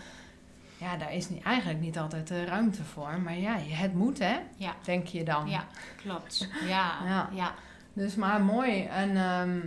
[0.78, 3.20] Ja, daar is niet, eigenlijk niet altijd de ruimte voor.
[3.20, 4.74] Maar ja, het moet hè, Ja.
[4.84, 5.48] denk je dan.
[5.48, 5.64] Ja,
[5.96, 6.48] klopt.
[6.68, 7.28] Ja, Ja.
[7.32, 7.54] ja.
[7.92, 8.82] Dus maar mooi.
[8.84, 9.58] En ehm,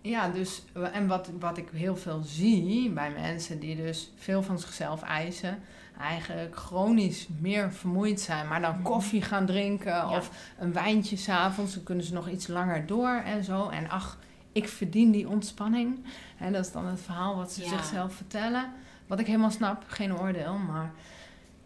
[0.00, 4.58] ja, dus en wat, wat ik heel veel zie bij mensen die dus veel van
[4.58, 5.58] zichzelf eisen,
[6.00, 8.82] eigenlijk chronisch meer vermoeid zijn, maar dan Mhm.
[8.82, 10.16] koffie gaan drinken Ja.
[10.16, 13.68] of een wijntje s'avonds, dan kunnen ze nog iets langer door en zo.
[13.68, 14.18] En ach,
[14.52, 16.04] ik verdien die ontspanning.
[16.38, 17.68] En dat is dan het verhaal wat ze Ja.
[17.68, 18.72] zichzelf vertellen.
[19.06, 20.90] Wat ik helemaal snap, geen oordeel, maar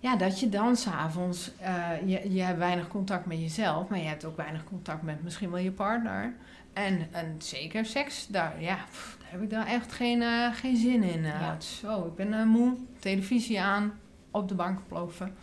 [0.01, 4.05] ja, dat je dan s'avonds, eh je, je hebt weinig contact met jezelf, maar je
[4.09, 6.35] hebt ook weinig contact met misschien wel je partner.
[6.73, 10.77] En, en zeker seks, daar, ja, pff, daar heb ik dan echt geen, eh, geen
[10.77, 11.25] zin in.
[11.25, 11.41] eh.
[11.41, 11.57] Ja.
[11.61, 13.93] Zo, ik ben moe, televisie aan,
[14.31, 15.35] op de bank ploffen.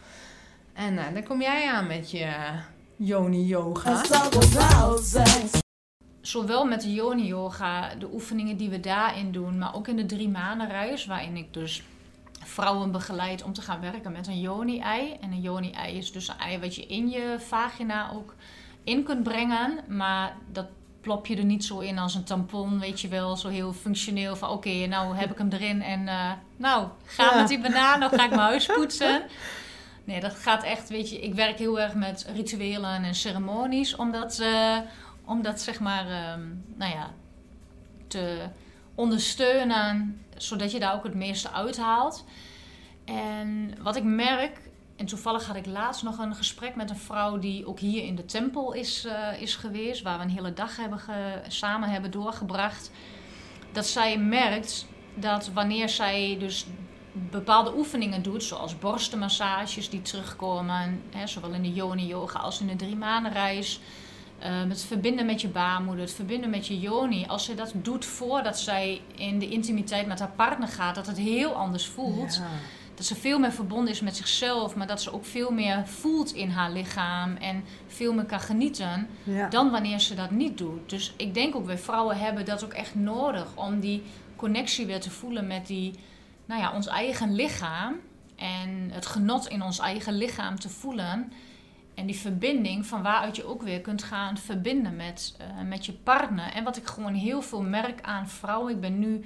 [0.73, 2.29] En dan kom jij aan met je
[2.95, 3.91] yoni yoga.
[3.93, 5.59] Let's talk about sex.
[6.21, 10.05] Zowel met de yoni yoga, de oefeningen die we daarin doen, maar ook in de
[10.05, 11.83] drie maanden reis, waarin ik dus
[12.47, 15.17] vrouwen begeleid om te gaan werken met een yoni-ei.
[15.21, 18.35] En een yoni-ei is dus een ei wat je in je vagina ook
[18.83, 20.65] in kunt brengen, maar dat
[21.01, 24.35] plop je er niet zo in als een tampon, weet je wel, zo heel functioneel
[24.35, 27.35] van oké, nou heb ik hem erin en eh, nou, ga Ja.
[27.39, 29.23] met die banaan, dan ga ik mijn huis poetsen.
[30.03, 34.39] Nee, dat gaat echt, weet je, ik werk heel erg met rituelen en ceremonies, omdat,
[34.39, 34.77] eh,
[35.25, 36.41] om dat zeg maar, ehm,
[36.75, 37.09] nou ja,
[38.07, 38.45] te
[38.95, 42.25] ondersteunen, zodat je daar ook het meeste uithaalt.
[43.05, 47.39] En wat ik merk, en toevallig had ik laatst nog een gesprek met een vrouw
[47.39, 50.77] die ook hier in de tempel is, eh, is geweest, waar we een hele dag
[50.77, 50.99] hebben
[51.47, 52.91] samen hebben doorgebracht,
[53.71, 56.65] dat zij merkt dat wanneer zij dus
[57.11, 62.75] bepaalde oefeningen doet, zoals borstenmassages die terugkomen, hè, zowel in de yoni-yoga als in de
[62.75, 63.79] drie maandenreis,
[64.39, 67.25] Ehm, het verbinden met je baarmoeder, het verbinden met je yoni.
[67.25, 71.17] Als ze dat doet voordat zij in de intimiteit met haar partner gaat, dat het
[71.17, 72.35] heel anders voelt.
[72.35, 72.47] Ja.
[72.95, 76.33] Dat ze veel meer verbonden is met zichzelf, maar dat ze ook veel meer voelt
[76.33, 79.49] in haar lichaam en veel meer kan genieten Ja.
[79.49, 80.89] dan wanneer ze dat niet doet.
[80.89, 84.03] Dus ik denk ook, wij vrouwen hebben dat ook echt nodig om die
[84.35, 85.93] connectie weer te voelen met die,
[86.45, 87.95] nou ja, ons eigen lichaam
[88.35, 91.31] en het genot in ons eigen lichaam te voelen.
[91.97, 95.93] En die verbinding van waaruit je ook weer kunt gaan verbinden met, eh, met je
[95.93, 96.53] partner.
[96.53, 98.73] En wat ik gewoon heel veel merk aan vrouwen.
[98.73, 99.25] Ik ben nu,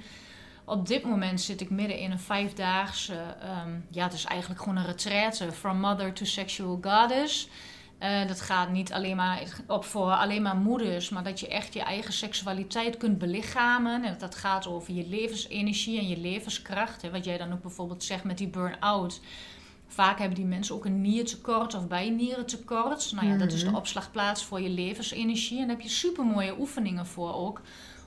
[0.64, 4.76] op dit moment zit ik midden in een vijfdaagse, ehm, ja het is eigenlijk gewoon
[4.76, 5.52] een retraite.
[5.52, 7.48] From mother to sexual goddess.
[7.98, 11.74] Eh, dat gaat niet alleen maar op voor alleen maar moeders, maar dat je echt
[11.74, 14.04] je eigen seksualiteit kunt belichamen.
[14.04, 17.02] En dat gaat over je levensenergie en je levenskracht.
[17.02, 19.20] Hè, wat jij dan ook bijvoorbeeld zegt met die burn-out.
[19.92, 23.12] Vaak hebben die mensen ook een niertekort of bijnierentekort.
[23.14, 23.74] Nou ja, dat is de Mhm.
[23.76, 25.58] opslagplaats voor je levensenergie.
[25.60, 27.60] En daar heb je super mooie oefeningen voor ook.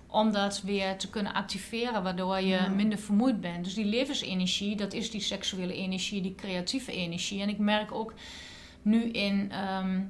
[0.07, 2.67] Om dat weer te kunnen activeren, waardoor je Ja.
[2.67, 3.63] minder vermoeid bent.
[3.63, 7.41] Dus die levensenergie, dat is die seksuele energie, die creatieve energie.
[7.41, 8.13] En ik merk ook
[8.81, 10.01] nu in, ehm,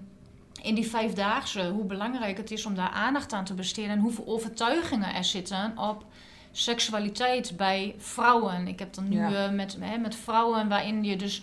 [0.62, 4.28] in die vijfdaagse, hoe belangrijk het is om daar aandacht aan te besteden en hoeveel
[4.28, 6.06] overtuigingen er zitten op
[6.58, 8.68] seksualiteit bij vrouwen.
[8.68, 9.46] Ik heb dan nu Ja.
[9.46, 11.42] eh, met, hè, met vrouwen waarin je dus.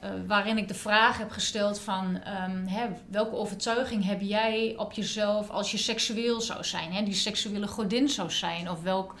[0.00, 4.92] eh, waarin ik de vraag heb gesteld van ehm, hè, welke overtuiging heb jij op
[4.92, 9.14] jezelf als je seksueel zou zijn, hè, die seksuele godin zou zijn, of welk,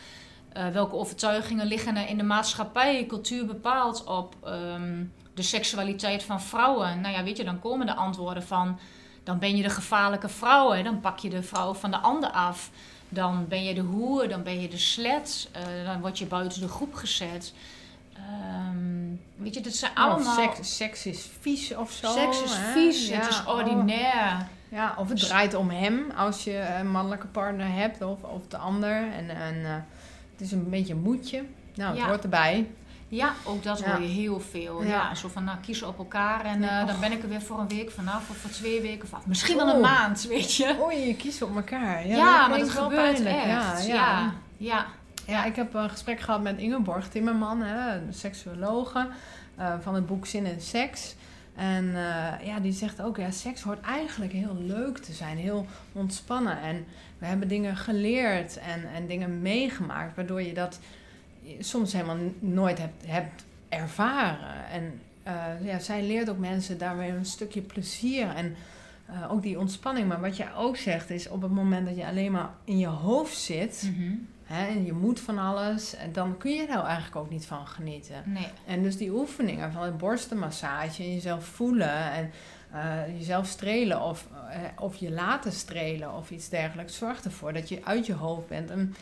[0.52, 6.40] eh, welke overtuigingen liggen er in de maatschappij, cultuur bepaald op ehm, de seksualiteit van
[6.42, 7.00] vrouwen?
[7.00, 8.78] Nou ja, weet je, dan komen de antwoorden van
[9.24, 12.30] dan ben je de gevaarlijke vrouw, hè, dan pak je de vrouw van de ander
[12.30, 12.70] af,
[13.12, 16.60] dan ben je de hoer, dan ben je de slet, eh, dan word je buiten
[16.60, 17.52] de groep gezet.
[18.16, 20.34] Ehm, weet je, dit zijn Of allemaal.
[20.34, 22.10] seks, seks is vies of zo.
[22.12, 22.72] Seks is hè?
[22.72, 23.48] vies, Ja, het is oh.
[23.48, 24.46] ordinair.
[24.68, 28.56] Ja, of het draait om hem als je een mannelijke partner hebt of, of de
[28.56, 29.12] ander.
[29.12, 29.74] En, en eh,
[30.32, 31.44] het is een beetje een moedje.
[31.74, 32.06] Nou, het Ja.
[32.08, 32.70] hoort erbij.
[33.14, 34.82] Ja, ook dat hoor je heel veel.
[34.82, 35.14] Ja.
[35.14, 37.68] Zo van, nou, kiezen op elkaar en eh, dan ben ik er weer voor een
[37.68, 40.76] week vanaf of voor twee weken of misschien wel een maand, weet je.
[40.82, 42.06] Oei, je kiest op elkaar.
[42.06, 43.36] Ja, dat maar dat gebeurt pijnlijk.
[43.36, 43.46] echt.
[43.46, 44.32] Ja, Ja, ja.
[44.56, 44.86] ja.
[45.26, 49.08] Ja, ik heb een gesprek gehad met Ingeborg Timmerman, hè, een seksuologe
[49.56, 51.14] eh, van het boek Zin en Seks.
[51.54, 55.66] En eh, ja, die zegt ook, ja, seks hoort eigenlijk heel leuk te zijn, heel
[55.92, 56.60] ontspannen.
[56.60, 56.86] En
[57.18, 60.78] we hebben dingen geleerd en, en dingen meegemaakt, waardoor je dat
[61.58, 64.66] soms helemaal nooit hebt, hebt ervaren.
[64.70, 68.56] En eh, ja, zij leert ook mensen daar weer een stukje plezier en
[69.06, 70.08] eh, ook die ontspanning.
[70.08, 72.86] Maar wat jij ook zegt is, op het moment dat je alleen maar in je
[72.86, 73.90] hoofd zit...
[73.96, 74.14] Mhm.
[74.44, 75.94] Hè, en je moet van alles.
[75.94, 78.22] En dan kun je er eigenlijk ook niet van genieten.
[78.26, 78.46] Nee.
[78.66, 82.30] En dus die oefeningen van het borstenmassage en jezelf voelen en
[82.72, 87.68] eh, jezelf strelen of, eh, of je laten strelen of iets dergelijks, zorgt ervoor dat
[87.68, 88.94] je uit je hoofd bent en,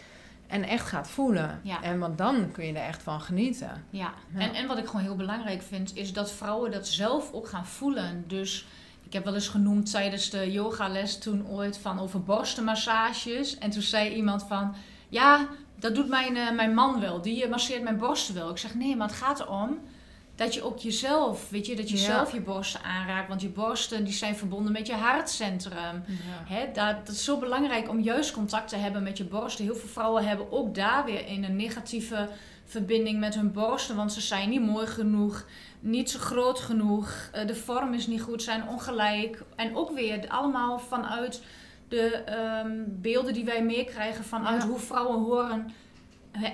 [0.50, 1.60] en echt gaat voelen.
[1.62, 1.82] Ja.
[1.82, 3.84] En want dan kun je er echt van genieten.
[3.90, 4.40] Ja, Ja.
[4.40, 7.66] En, en wat ik gewoon heel belangrijk vind, is dat vrouwen dat zelf ook gaan
[7.66, 8.24] voelen.
[8.26, 8.66] Dus
[9.02, 13.58] ik heb wel eens genoemd tijdens de yogales toen ooit van over borstenmassages.
[13.58, 14.74] En toen zei iemand van,
[15.08, 17.22] ja, dat doet mijn, eh, mijn man wel.
[17.22, 18.50] Die masseert mijn borsten wel.
[18.50, 19.78] Ik zeg, nee, maar het gaat erom
[20.40, 22.02] dat je ook jezelf, weet je, dat je Ja.
[22.02, 23.28] zelf je borsten aanraakt.
[23.28, 26.04] Want je borsten, die zijn verbonden met je hartcentrum.
[26.48, 29.64] Hè, dat, dat is zo belangrijk om juist contact te hebben met je borsten.
[29.64, 32.28] Heel veel vrouwen hebben ook daar weer in een negatieve
[32.64, 33.96] verbinding met hun borsten.
[33.96, 35.46] Want ze zijn niet mooi genoeg,
[35.80, 37.28] niet zo groot genoeg.
[37.32, 39.42] eh, de vorm is niet goed, zijn ongelijk.
[39.56, 41.42] En ook weer allemaal vanuit
[41.88, 44.24] de ehm, beelden die wij meekrijgen.
[44.24, 44.68] Vanuit Ja.
[44.68, 45.70] hoe vrouwen horen,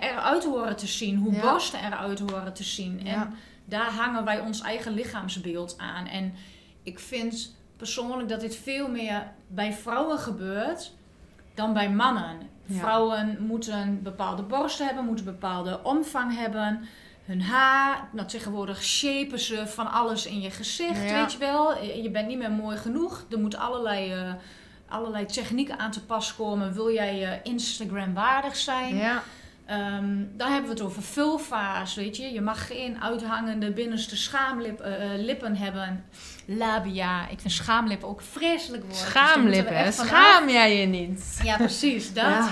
[0.00, 1.16] eruit horen te zien.
[1.16, 3.00] Hoe borsten eruit horen te zien.
[3.04, 3.12] Ja.
[3.12, 3.34] En
[3.68, 6.06] daar hangen wij ons eigen lichaamsbeeld aan.
[6.06, 6.34] En
[6.82, 10.92] ik vind persoonlijk dat dit veel meer bij vrouwen gebeurt
[11.54, 12.38] dan bij mannen.
[12.64, 12.78] Ja.
[12.78, 16.88] Vrouwen moeten bepaalde borsten hebben, moeten bepaalde omvang hebben.
[17.24, 21.20] Hun haar, nou tegenwoordig shapen ze van alles in je gezicht, Ja.
[21.20, 21.82] weet je wel.
[21.82, 23.24] Je bent niet meer mooi genoeg.
[23.30, 24.32] Er moeten allerlei, eh,
[24.88, 26.72] allerlei technieken aan te pas komen.
[26.72, 28.96] Wil jij eh, Instagram waardig zijn?
[28.96, 29.22] Ja,
[29.66, 32.32] Ehm, dan hebben we het over vulva's, weet je.
[32.32, 36.04] Je mag geen uithangende binnenste schaamlippen hebben.
[36.44, 37.28] Labia.
[37.28, 38.94] Ik vind schaamlippen ook vreselijk woord.
[38.94, 39.92] dus schaamlippen.
[39.92, 41.40] Schaam jij je niet?
[41.42, 42.12] Ja, precies.
[42.12, 42.24] Dat.
[42.24, 42.48] Ja.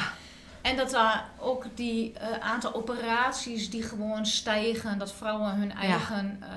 [0.62, 4.98] En dat daar ook die eh, aantal operaties die gewoon stijgen.
[4.98, 6.48] Dat vrouwen hun eigen eh,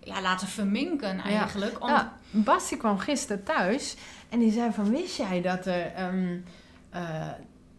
[0.00, 1.82] ja, laten verminken eigenlijk.
[1.82, 2.12] Om, Ja,
[2.78, 3.96] kwam gisteren thuis
[4.28, 6.36] en die zei van, wist jij dat er ehm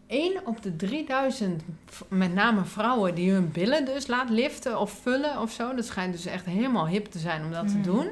[0.06, 4.90] 1 op de 3000, v- met name vrouwen, die hun billen dus laat liften of
[5.02, 7.82] vullen of zo, dat schijnt dus echt helemaal hip te zijn om dat te Mhm.
[7.82, 8.10] doen,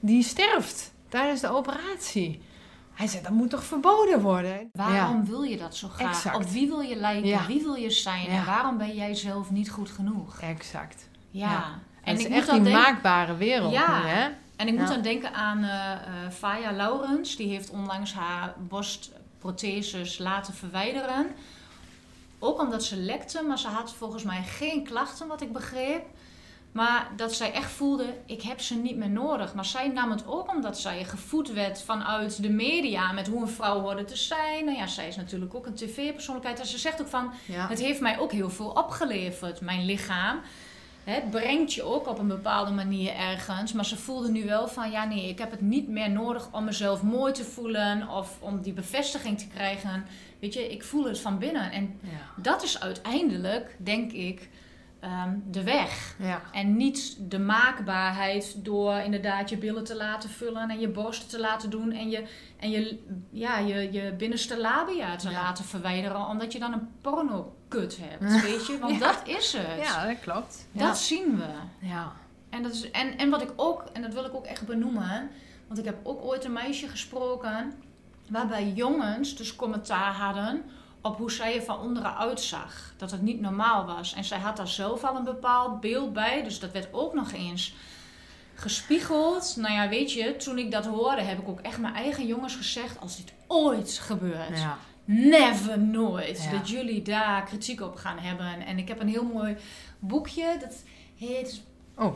[0.00, 2.42] die sterft tijdens de operatie.
[2.94, 4.68] Hij zei, dat moet toch verboden worden?
[4.72, 6.10] Waarom wil je dat zo graag?
[6.10, 6.36] Exact.
[6.36, 7.28] Op wie wil je lijken?
[7.28, 7.46] Ja.
[7.46, 8.22] Wie wil je zijn?
[8.30, 8.38] Ja.
[8.38, 10.40] En waarom ben jij zelf niet goed genoeg?
[10.40, 11.08] Exact.
[11.30, 11.64] Ja.
[12.04, 13.98] En het is echt denken, maakbare wereld Ja.
[14.02, 14.28] nu, hè?
[14.56, 15.98] En ik moet dan denken aan eh eh
[16.30, 17.36] Faya Laurens.
[17.36, 18.54] Die heeft onlangs haar
[19.42, 21.26] borstprotheses laten verwijderen.
[22.38, 26.04] Ook omdat ze lekte, maar ze had volgens mij geen klachten, wat ik begreep.
[26.72, 29.54] Maar dat zij echt voelde, ik heb ze niet meer nodig.
[29.54, 33.48] Maar zij nam het ook omdat zij gevoed werd vanuit de media met hoe een
[33.48, 34.64] vrouw hoorde te zijn.
[34.64, 36.60] Nou ja, zij is natuurlijk ook een tv-persoonlijkheid.
[36.60, 37.68] En ze zegt ook van, Ja.
[37.68, 40.40] het heeft mij ook heel veel opgeleverd, mijn lichaam.
[41.04, 43.72] Het brengt je ook op een bepaalde manier ergens.
[43.72, 46.64] Maar ze voelde nu wel van, ja nee, ik heb het niet meer nodig om
[46.64, 48.08] mezelf mooi te voelen.
[48.08, 50.04] Of om die bevestiging te krijgen.
[50.38, 51.72] Weet je, ik voel het van binnen.
[51.72, 52.42] En Ja.
[52.42, 54.48] dat is uiteindelijk, denk ik,
[55.02, 56.14] ehm, de weg.
[56.18, 56.42] ja.
[56.52, 61.40] En niet de maakbaarheid door inderdaad je billen te laten vullen en je borsten te
[61.40, 62.24] laten doen en je,
[62.58, 62.98] en je,
[63.30, 65.42] ja, je, je binnenste labia te Ja.
[65.42, 68.78] laten verwijderen, omdat je dan een porno-kut hebt, weet je?
[68.78, 68.98] Want Ja.
[68.98, 69.86] dat is het.
[69.86, 70.66] Ja, dat klopt.
[70.72, 71.46] Dat zien we.
[71.86, 72.12] ja.
[72.50, 75.30] En, dat is, en, en wat ik ook, en dat wil ik ook echt benoemen,
[75.66, 77.72] Want ik heb ook ooit een meisje gesproken
[78.28, 80.62] waarbij jongens dus commentaar hadden
[81.02, 82.92] op hoe zij er van onderen uitzag.
[82.96, 84.14] Dat het niet normaal was.
[84.14, 86.42] En zij had daar zelf al een bepaald beeld bij.
[86.42, 87.74] Dus dat werd ook nog eens
[88.54, 89.56] gespiegeld.
[89.56, 92.56] Nou ja, weet je, toen ik dat hoorde, heb ik ook echt mijn eigen jongens
[92.56, 94.78] gezegd: als dit ooit gebeurt, Ja.
[95.04, 96.50] never nooit Ja.
[96.50, 98.66] dat jullie daar kritiek op gaan hebben.
[98.66, 99.56] En ik heb een heel mooi
[99.98, 100.82] boekje, dat
[101.18, 101.62] heet
[101.96, 102.12] Oh.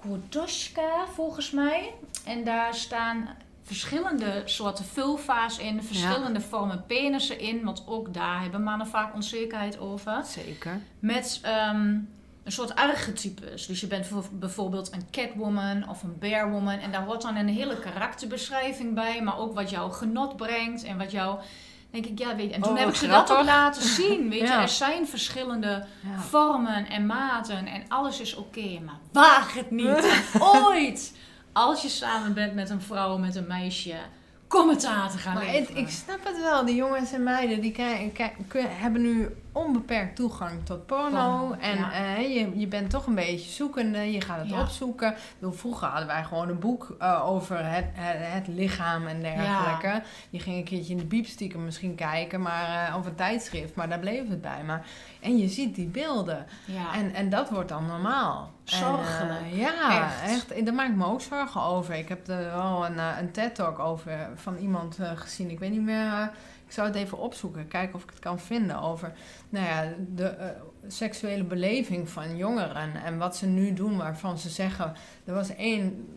[0.00, 1.94] Kurdoshka volgens mij.
[2.24, 3.28] En daar staan
[3.68, 9.78] verschillende soorten vulva's in, verschillende vormen penissen in, want ook daar hebben mannen vaak onzekerheid
[9.78, 10.24] over.
[10.24, 10.80] Zeker.
[10.98, 11.86] Met ehm,
[12.44, 13.66] een soort archetypes.
[13.66, 16.78] Dus je bent voor- bijvoorbeeld een catwoman of een bearwoman.
[16.78, 19.22] En daar hoort dan een hele karakterbeschrijving bij.
[19.22, 21.38] Maar ook wat jou genot brengt en wat jou...
[21.90, 22.54] Denk ik, ja, weet je.
[22.54, 24.28] En toen Oh, heb ik ze dat ook laten zien.
[24.30, 24.62] Weet je, Ja.
[24.62, 26.18] er zijn verschillende Ja.
[26.20, 27.66] vormen en maten.
[27.66, 28.80] En alles is oké.
[28.84, 30.22] maar waag het niet.
[30.64, 31.14] ooit.
[31.52, 33.94] Als je samen bent met een vrouw, met een meisje.
[34.48, 36.64] Commentaar te gaan Maar het- ik snap het wel.
[36.64, 37.70] Die jongens en meiden die
[38.68, 41.52] hebben nu onbeperkt toegang tot porno.
[41.52, 41.92] En ja.
[41.92, 44.12] eh, je, je bent toch een beetje zoekende.
[44.12, 44.60] Je gaat het Ja.
[44.60, 45.14] opzoeken.
[45.38, 50.02] Bedoel, vroeger hadden wij gewoon een boek eh, over het, het, het lichaam en dergelijke.
[50.30, 52.40] Je ging een keertje in de biepstiekem misschien kijken.
[52.40, 53.74] Maar, eh, of een tijdschrift.
[53.74, 54.62] Maar daar bleef het bij.
[54.66, 54.86] Maar,
[55.20, 56.46] en je ziet die beelden.
[56.94, 58.50] En, en dat wordt dan normaal.
[58.64, 59.40] Zorgelijk.
[59.40, 60.22] En, eh, ja, Echt.
[60.50, 60.64] echt.
[60.64, 61.94] Daar maak ik me ook zorgen over.
[61.94, 65.50] Ik heb er wel een, een TED-talk over van iemand gezien.
[65.50, 66.30] Ik weet niet meer.
[66.68, 67.68] Ik zou het even opzoeken.
[67.68, 68.80] Kijken of ik het kan vinden.
[68.80, 69.12] Over
[69.48, 70.48] nou ja, de eh,
[70.88, 73.02] seksuele beleving van jongeren.
[73.04, 74.92] En wat ze nu doen waarvan ze zeggen...
[75.24, 76.08] Er was één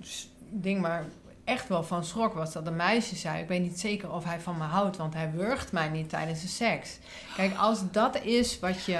[0.49, 1.05] ding waar
[1.43, 3.41] echt wel van schrok was dat een meisje zei...
[3.41, 6.41] Ik weet niet zeker of hij van me houdt, want hij wurgt mij niet tijdens
[6.41, 6.99] de seks.
[7.35, 8.99] Kijk, als dat is wat je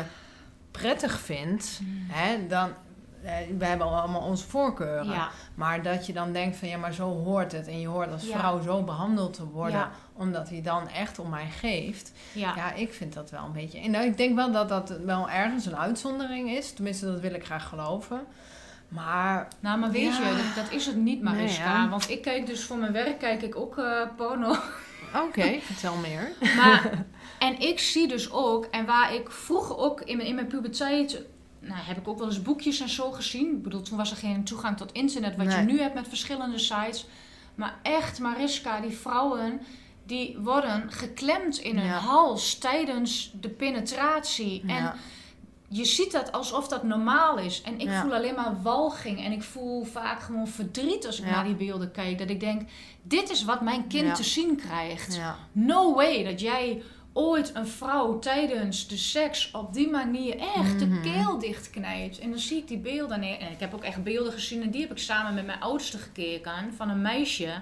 [0.72, 2.06] prettig vindt, Mm.
[2.10, 2.70] hè, dan...
[3.24, 5.06] eh, we hebben allemaal onze voorkeuren.
[5.06, 5.30] ja.
[5.56, 7.68] Maar dat je dan denkt van ja, maar zo hoort het.
[7.68, 8.38] En je hoort als Ja.
[8.38, 9.80] vrouw zo behandeld te worden.
[9.80, 9.92] Ja.
[10.22, 12.12] Omdat hij dan echt om mij geeft.
[12.32, 12.54] Ja.
[12.56, 13.80] Ja, ik vind dat wel een beetje...
[13.80, 16.74] En nou, ik denk wel dat dat wel ergens een uitzondering is.
[16.74, 18.22] Tenminste, dat wil ik graag geloven.
[18.88, 20.28] Maar Nou, maar weet Ja.
[20.30, 21.80] je, dat, dat is het niet, Mariska.
[21.82, 21.90] Nee.
[21.90, 24.56] Want ik kijk dus voor mijn werk kijk ik ook eh, porno.
[25.28, 26.32] oké, vertel meer.
[26.58, 27.06] Maar,
[27.40, 31.22] en ik zie dus ook, en waar ik vroeger ook in mijn, in mijn puberteit,
[31.60, 33.52] nou, heb ik ook wel eens boekjes en zo gezien.
[33.56, 36.58] Ik bedoel, toen was er geen toegang tot internet, wat je nu hebt met verschillende
[36.60, 37.06] sites.
[37.56, 39.62] Maar echt, Mariska, die vrouwen,
[40.06, 41.98] die worden geklemd in hun Ja.
[41.98, 44.64] hals tijdens de penetratie.
[44.68, 44.94] En
[45.68, 47.62] je ziet dat alsof dat normaal is.
[47.62, 48.02] En ik Ja.
[48.02, 49.24] voel alleen maar walging.
[49.26, 52.18] En ik voel vaak gewoon verdriet als ik naar die beelden kijk.
[52.18, 52.62] Dat ik denk,
[53.02, 55.20] dit is wat mijn kind te zien krijgt.
[55.52, 56.84] No way dat jij
[57.14, 61.02] ooit een vrouw tijdens de seks op die manier echt de Mhm.
[61.02, 62.20] keel dichtknijpt.
[62.20, 63.22] En dan zie ik die beelden.
[63.22, 64.62] En en ik heb ook echt beelden gezien.
[64.62, 66.74] En die heb ik samen met mijn oudste gekeken.
[66.76, 67.62] Van een meisje.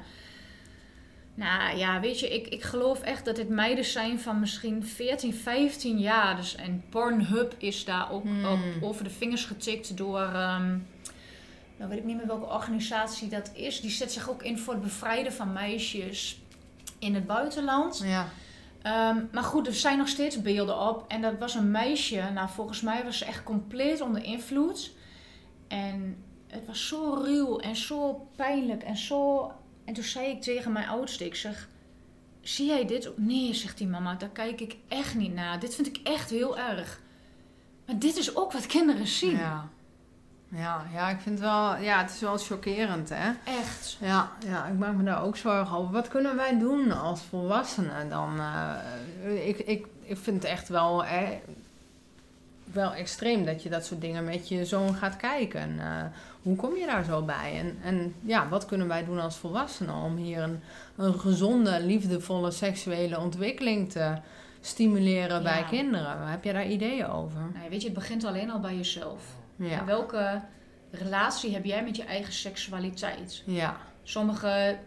[1.39, 5.33] Nou ja, weet je, ik, ik geloof echt dat dit meiden zijn van misschien 14,
[5.33, 6.35] 15 jaar.
[6.35, 8.45] Dus, en Pornhub is daar ook Hmm.
[8.45, 10.21] op, over de vingers getikt door...
[10.21, 10.77] ehm,
[11.77, 13.81] nou weet ik niet meer welke organisatie dat is.
[13.81, 16.41] Die zet zich ook in voor het bevrijden van meisjes
[16.99, 18.01] in het buitenland.
[18.05, 18.27] Ja.
[18.81, 21.05] Ehm, maar goed, er zijn nog steeds beelden op.
[21.07, 22.29] En dat was een meisje.
[22.33, 24.91] Nou, volgens mij was ze echt compleet onder invloed.
[25.67, 29.51] En het was zo ruw en zo pijnlijk en zo...
[29.89, 31.67] En toen zei ik tegen mijn oudste, ik zeg...
[32.41, 33.07] Zie jij dit?
[33.07, 35.59] ook?" Nee, zegt die mama, daar kijk ik echt niet naar.
[35.59, 36.99] Dit vind ik echt heel erg.
[37.85, 39.37] Maar dit is ook wat kinderen zien.
[39.37, 39.67] Ja.
[40.49, 41.75] Ja, ja, ik vind wel...
[41.77, 43.31] Ja, het is wel chockerend, hè?
[43.43, 43.97] Echt.
[43.99, 45.91] Ja, ja, ik maak me daar ook zorgen over.
[45.91, 48.39] Wat kunnen wij doen als volwassenen dan?
[48.39, 51.29] eh, ik, ik, ik vind het echt wel, eh,
[52.63, 55.79] wel extreem dat je dat soort dingen met je zoon gaat kijken.
[55.79, 56.05] Eh,
[56.43, 57.59] hoe kom je daar zo bij?
[57.59, 60.59] En, en ja, wat kunnen wij doen als volwassenen om hier een,
[60.95, 64.17] een gezonde, liefdevolle seksuele ontwikkeling te
[64.61, 66.27] stimuleren bij kinderen?
[66.27, 67.41] Heb je daar ideeën over?
[67.53, 69.23] Nou, weet je, het begint alleen al bij jezelf.
[69.55, 69.85] Ja.
[69.85, 70.41] Welke
[70.91, 73.43] relatie heb jij met je eigen seksualiteit?
[73.45, 73.77] Ja.
[74.03, 74.77] Sommige,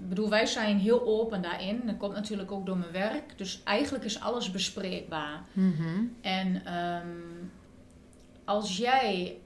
[0.00, 1.82] ik bedoel, wij zijn heel open daarin.
[1.86, 3.38] Dat komt natuurlijk ook door mijn werk.
[3.38, 5.42] Dus eigenlijk is alles bespreekbaar.
[5.52, 6.04] Mhm.
[6.20, 7.06] En ehm,
[8.44, 9.36] als jij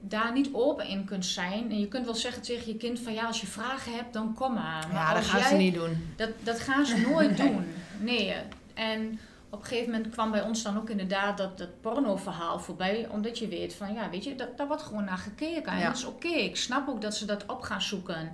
[0.00, 1.70] daar niet open in kunt zijn.
[1.70, 4.34] En je kunt wel zeggen tegen je kind van ja, als je vragen hebt, dan
[4.34, 4.86] kom maar.
[4.92, 6.12] Maar Ja, dat gaan ze niet doen.
[6.16, 7.66] Dat, dat gaan ze nooit doen.
[8.00, 8.34] Nee.
[8.74, 9.18] En
[9.50, 13.08] op een gegeven moment kwam bij ons dan ook inderdaad dat, dat porno-verhaal voorbij.
[13.10, 15.72] Omdat je weet van, ja, weet je, dat, daar wordt gewoon naar gekeken.
[15.72, 15.86] En Ja.
[15.86, 16.28] dat is oké.
[16.28, 18.32] Ik snap ook dat ze dat op gaan zoeken.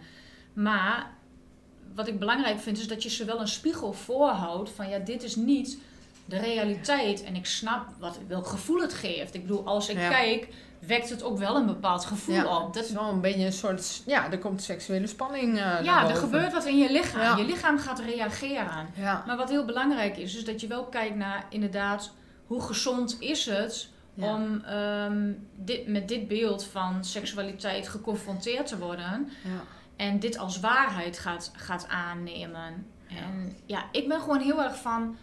[0.52, 1.10] Maar
[1.94, 4.70] wat ik belangrijk vind, is dat je ze wel een spiegel voorhoudt.
[4.70, 5.78] Van, ja, dit is niet
[6.24, 7.22] de realiteit.
[7.24, 9.34] En ik snap wat, welk gevoel het geeft.
[9.34, 10.08] Ik bedoel, als ik Ja.
[10.08, 10.48] kijk
[10.86, 12.74] wekt het ook wel een bepaald gevoel Ja, op.
[12.74, 14.02] dat is wel een beetje een soort...
[14.06, 17.20] Ja, er komt seksuele spanning eh ja, er gebeurt wat in je lichaam.
[17.20, 17.36] Ja.
[17.36, 18.88] Je lichaam gaat reageren.
[18.94, 19.22] Ja.
[19.26, 22.12] Maar wat heel belangrijk is, is dat je wel kijkt naar inderdaad
[22.46, 29.30] hoe gezond is het om ehm, dit, met dit beeld van seksualiteit geconfronteerd te worden
[29.44, 29.60] Ja.
[29.96, 32.86] en dit als waarheid gaat, gaat aannemen.
[33.08, 35.16] En ja, ik ben gewoon heel erg van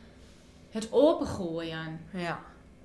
[0.69, 1.99] het opengooien.
[2.13, 2.39] Ja.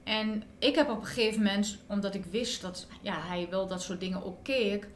[0.05, 3.83] En ik heb op een gegeven moment, omdat ik wist dat ja, hij wel dat
[3.83, 4.89] soort dingen ook keek,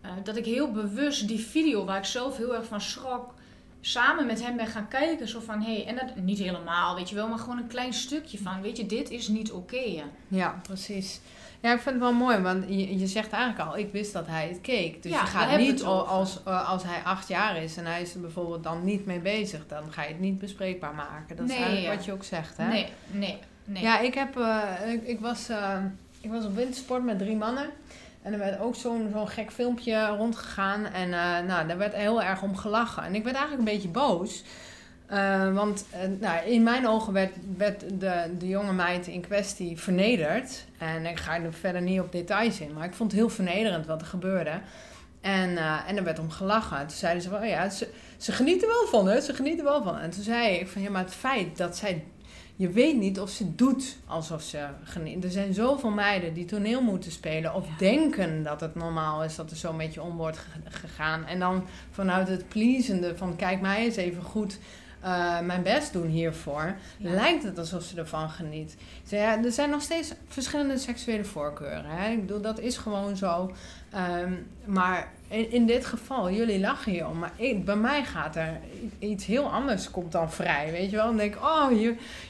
[0.00, 3.34] eh, dat ik heel bewust die video waar ik zelf heel erg van schrok,
[3.80, 5.28] samen met hem ben gaan kijken.
[5.28, 7.92] Zo van, hé, hey, en dat niet helemaal, weet je wel, maar gewoon een klein
[7.92, 10.02] stukje van, weet je, dit is niet oké.
[10.28, 11.20] Ja, precies.
[11.60, 14.26] Ja, ik vind het wel mooi, want je, je zegt eigenlijk al, ik wist dat
[14.26, 15.02] hij het keek.
[15.02, 18.14] Dus Ja, je gaat niet als, eh, als hij acht jaar is en hij is
[18.14, 21.36] er bijvoorbeeld dan niet mee bezig, dan ga je het niet bespreekbaar maken.
[21.36, 21.96] Dat is Nee, eigenlijk ja.
[21.96, 22.68] wat je ook zegt, hè?
[22.68, 23.38] Nee, nee,
[23.74, 24.62] Ja, ik, heb, eh,
[25.02, 25.76] ik, was, eh,
[26.20, 27.70] ik was op wintersport met drie mannen.
[28.22, 30.86] En er werd ook zo'n zo'n gek filmpje rondgegaan.
[30.86, 33.02] En eh, nou, daar werd heel erg om gelachen.
[33.02, 34.44] En ik werd eigenlijk een beetje boos.
[35.06, 35.84] Eh, want
[36.20, 40.64] nou, in mijn ogen werd, werd de, de jonge meid in kwestie vernederd.
[40.78, 42.72] En ik ga er verder niet op details in.
[42.72, 44.60] Maar ik vond het heel vernederend wat er gebeurde.
[45.20, 45.56] En,
[45.86, 46.78] en er werd om gelachen.
[46.78, 49.24] Toen zeiden ze van, oh ja, ze, ze genieten wel van het.
[49.24, 49.98] Ze genieten wel van.
[49.98, 52.04] En toen zei ik van, ja, maar het feit dat zij
[52.60, 55.24] je weet niet of ze doet alsof ze geniet.
[55.24, 59.50] Er zijn zoveel meiden die toneel moeten spelen of denken dat het normaal is dat
[59.50, 61.24] er zo met je om wordt ge- gegaan.
[61.26, 64.58] En dan vanuit het pleasende van kijk mij eens even goed
[65.00, 67.10] eh, mijn best doen hiervoor, Ja.
[67.10, 68.76] lijkt het alsof ze ervan geniet.
[69.02, 71.84] Dus ja, er zijn nog steeds verschillende seksuele voorkeuren.
[71.90, 72.10] Hè?
[72.12, 73.52] Ik bedoel, dat is gewoon zo.
[73.90, 74.32] Ehm,
[74.64, 78.60] maar in, in dit geval, jullie lachen hier om, maar ik, bij mij gaat er
[78.98, 81.06] iets heel anders komt dan vrij, weet je wel.
[81.06, 81.70] Dan denk ik, oh,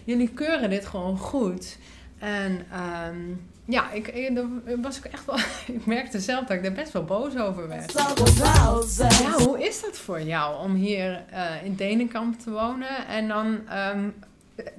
[0.05, 1.79] jullie keuren dit gewoon goed.
[2.19, 3.17] En ehm,
[3.65, 4.33] ja, ik,
[4.83, 5.37] was ik echt wel,
[5.77, 7.93] ik merkte zelf dat ik er best wel boos over werd.
[7.93, 13.69] Ja, hoe is dat voor jou om hier eh, in Denenkamp te wonen en dan
[13.69, 14.09] ehm,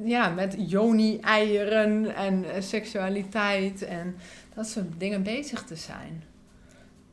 [0.04, 4.16] ja, met joni-eieren en eh, seksualiteit en
[4.54, 6.24] dat soort dingen bezig te zijn?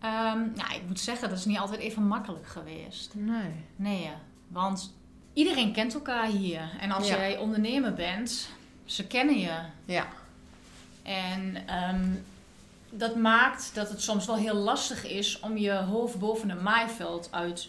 [0.01, 3.13] Ehm, nou, ik moet zeggen, dat is niet altijd even makkelijk geweest.
[3.15, 3.51] Nee.
[3.77, 4.15] Nee, ja.
[4.49, 4.95] want
[5.33, 6.71] iedereen kent elkaar hier.
[6.81, 7.17] En als Ja.
[7.17, 8.49] jij ondernemer bent,
[8.85, 9.59] ze kennen je.
[9.85, 10.07] Ja.
[11.03, 12.07] En ehm,
[12.91, 17.29] dat maakt dat het soms wel heel lastig is om je hoofd boven het maaiveld
[17.33, 17.69] uit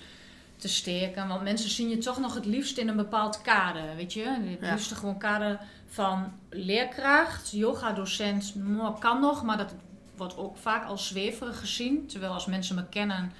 [0.57, 1.27] te steken.
[1.27, 4.23] Want mensen zien je toch nog het liefst in een bepaald kader, weet je.
[4.23, 4.71] Het Ja.
[4.73, 8.53] liefst gewoon kader van leerkracht, yoga-docent,
[8.99, 9.73] kan nog, maar dat
[10.19, 12.07] wordt ook vaak als zweverig gezien.
[12.07, 13.31] Terwijl als mensen me kennen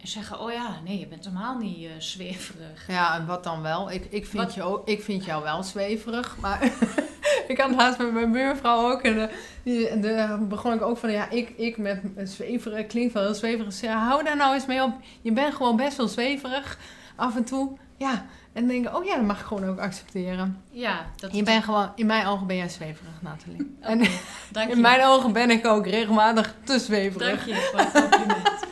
[0.00, 2.84] en zeggen, oh ja, nee, je bent helemaal niet eh, zweverig.
[2.88, 3.90] Ja, en wat dan wel?
[3.90, 6.62] Ik, ik, vind, Wat- je ook, ik vind jou wel zweverig, maar
[7.48, 9.30] ik had laatst met mijn buurvrouw ook en
[9.64, 13.72] de, begon ik ook van, ja, ik, ik met zweverig, klinkt wel heel zweverig.
[13.72, 16.78] Ze zei, hou daar nou eens mee op, je bent gewoon best wel zweverig
[17.16, 17.76] af en toe.
[17.96, 18.26] Ja,
[18.56, 20.62] en dan denk ik, oh ja, dat mag ik gewoon ook accepteren.
[20.70, 23.76] Ja, dat Je bent gewoon, in mijn ogen ben jij zweverig, Nathalie.
[23.80, 24.68] En je.
[24.68, 27.28] in mijn ogen ben ik ook regelmatig te zweverig.
[27.28, 28.54] Dank je voor het compliment.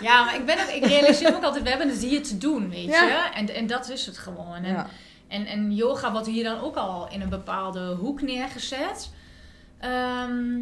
[0.00, 2.38] Ja, maar ik, ben ook, ik realiseer me ook altijd, we hebben het hier te
[2.38, 3.02] doen, weet Ja.
[3.06, 3.30] je.
[3.34, 4.54] En, en dat is het gewoon.
[4.54, 4.86] En, Ja.
[5.28, 9.10] en, en yoga wordt hier dan ook al in een bepaalde hoek neergezet.
[9.78, 10.58] Ehm,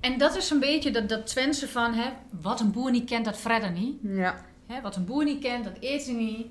[0.00, 2.10] en dat is een beetje dat, dat Twentse van, hè,
[2.40, 3.96] wat een boer niet kent, dat verder niet.
[4.02, 4.34] Ja.
[4.66, 6.46] Hè, wat een boer niet kent, dat eet hij niet.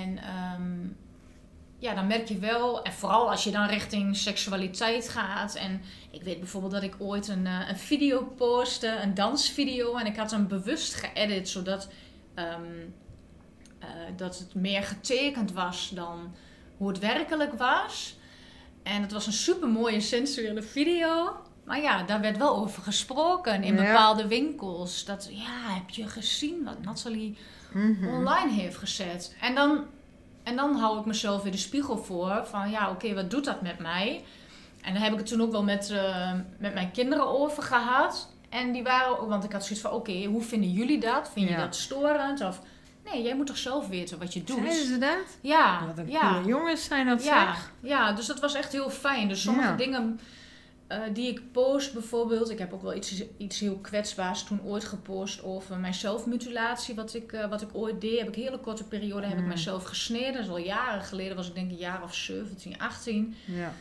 [0.00, 0.88] En ehm,
[1.78, 5.54] ja, dan merk je wel, en vooral als je dan richting seksualiteit gaat.
[5.54, 5.80] En
[6.10, 9.96] ik weet bijvoorbeeld dat ik ooit een, eh, een video postte, een dansvideo.
[9.96, 11.88] En ik had hem bewust geëdit, zodat
[12.34, 12.62] ehm,
[13.78, 16.34] eh, dat het meer getekend was dan
[16.76, 18.16] hoe het werkelijk was.
[18.82, 21.36] En het was een super mooie sensuele video.
[21.64, 23.82] Maar ja, daar werd wel over gesproken in Ja.
[23.82, 25.04] bepaalde winkels.
[25.04, 27.36] Dat, ja, heb je gezien wat Nathalie
[27.72, 28.08] Mhm.
[28.08, 29.36] online heeft gezet?
[29.40, 29.84] En dan,
[30.42, 32.42] en dan hou ik mezelf weer de spiegel voor.
[32.46, 34.24] Van ja, oké, wat doet dat met mij?
[34.82, 38.30] En daar heb ik het toen ook wel met, eh, met mijn kinderen over gehad.
[38.48, 41.30] En die waren ook, want ik had zoiets van: oké, hoe vinden jullie dat?
[41.32, 41.60] Vind je Ja.
[41.60, 42.40] dat storend?
[42.40, 42.60] Of
[43.04, 44.56] nee, jij moet toch zelf weten wat je doet?
[44.56, 45.38] Zeiden ze dat?
[45.40, 46.40] Ja, Wat een ja.
[46.46, 47.70] jongens zijn dat Ja, zeg.
[47.80, 49.28] ja, dus dat was echt heel fijn.
[49.28, 49.76] Dus sommige Ja.
[49.76, 50.20] dingen
[50.92, 52.50] eh, die ik post bijvoorbeeld.
[52.50, 56.94] Ik heb ook wel iets, iets heel kwetsbaars toen ooit gepost over mijn zelfmutilatie.
[56.94, 58.18] Wat ik, eh, wat ik ooit deed.
[58.18, 59.48] Heb ik een hele korte periode heb ik Mm.
[59.48, 60.32] mezelf gesneden.
[60.32, 61.36] Dat is al jaren geleden.
[61.36, 63.34] Was ik denk een jaar of 17, 18.
[63.44, 63.72] Ja.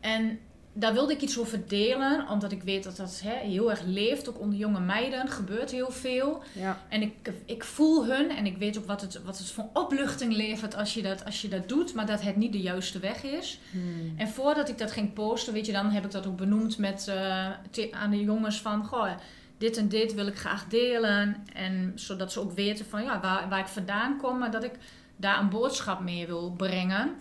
[0.00, 0.38] En
[0.72, 4.28] daar wilde ik iets over delen, omdat ik weet dat dat hè, heel erg leeft.
[4.28, 6.42] Ook onder jonge meiden gebeurt heel veel.
[6.52, 6.80] Ja.
[6.88, 10.32] En ik, ik voel hun en ik weet ook wat het, wat het voor opluchting
[10.32, 13.22] levert als je, dat, als je dat doet, maar dat het niet de juiste weg
[13.22, 13.60] is.
[13.70, 14.12] Hmm.
[14.16, 17.08] En voordat ik dat ging posten, weet je, dan heb ik dat ook benoemd met,
[17.08, 17.50] eh,
[17.90, 19.10] aan de jongens van, goh,
[19.58, 21.36] dit en dit wil ik graag delen.
[21.52, 24.72] En zodat ze ook weten van, ja, waar, waar ik vandaan kom, maar dat ik
[25.16, 27.14] daar een boodschap mee wil brengen.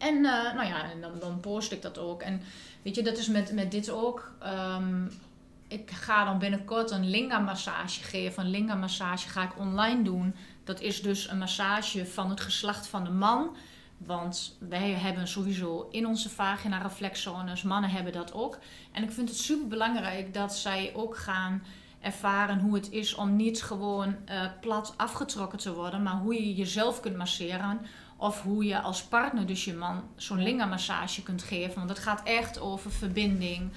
[0.00, 2.22] En eh, nou ja, dan, dan post ik dat ook.
[2.22, 2.42] En
[2.82, 4.32] weet je, dat is met, met dit ook.
[4.38, 5.06] Ehm,
[5.68, 8.44] ik ga dan binnenkort een linga-massage geven.
[8.44, 10.34] Een linga-massage ga ik online doen.
[10.64, 13.56] Dat is dus een massage van het geslacht van de man.
[13.96, 17.62] Want wij hebben sowieso in onze vagina reflexzones.
[17.62, 18.58] Mannen hebben dat ook.
[18.92, 21.62] En ik vind het super belangrijk dat zij ook gaan
[22.00, 26.02] ervaren hoe het is om niet gewoon eh, plat afgetrokken te worden.
[26.02, 27.80] Maar hoe je jezelf kunt masseren.
[28.20, 31.74] Of hoe je als partner, dus je man, zo'n linga-massage kunt geven.
[31.74, 33.70] Want het gaat echt over verbinding.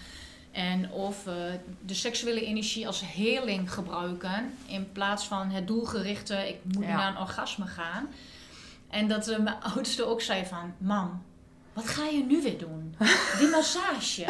[0.52, 4.54] En over de seksuele energie als healing gebruiken.
[4.66, 6.96] In plaats van het doelgerichte, ik moet Ja.
[6.96, 8.08] naar een orgasme gaan.
[8.90, 10.74] En dat eh, mijn oudste ook zei van...
[10.78, 11.24] Mam,
[11.74, 12.96] wat ga je nu weer doen?
[13.40, 14.26] Die massage.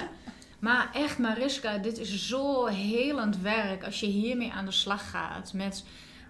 [0.59, 5.53] Maar echt Mariska, dit is zo helend werk als je hiermee aan de slag gaat.
[5.53, 5.83] Met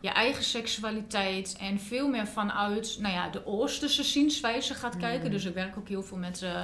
[0.04, 5.32] je eigen seksualiteit en veel meer vanuit nou ja, de Oosterse zienswijze gaat kijken.
[5.32, 6.64] Dus ik werk ook heel veel met, eh,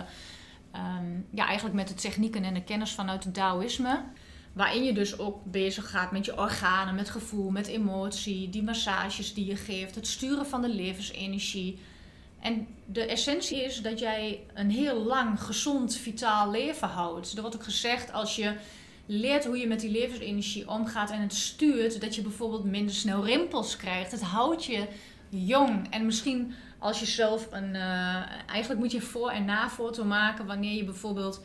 [0.71, 4.03] ehm, ja, eigenlijk met de technieken en de kennis vanuit het Taoïsme.
[4.53, 9.33] Waarin je dus ook bezig gaat met je organen, met gevoel, met emotie, die massages
[9.33, 11.79] die je geeft, het sturen van de levensenergie.
[12.39, 17.33] En de essentie is dat jij een heel lang, gezond, vitaal leven houdt.
[17.33, 18.55] Er wordt ook gezegd, als je
[19.11, 23.25] leert hoe je met die levensenergie omgaat en het stuurt, dat je bijvoorbeeld minder snel
[23.25, 24.11] rimpels krijgt.
[24.11, 24.87] Het houdt je
[25.29, 25.87] jong.
[25.89, 27.75] En misschien als je zelf een.
[27.75, 28.15] eh,
[28.47, 31.41] eigenlijk moet je voor- en na-foto maken wanneer je bijvoorbeeld.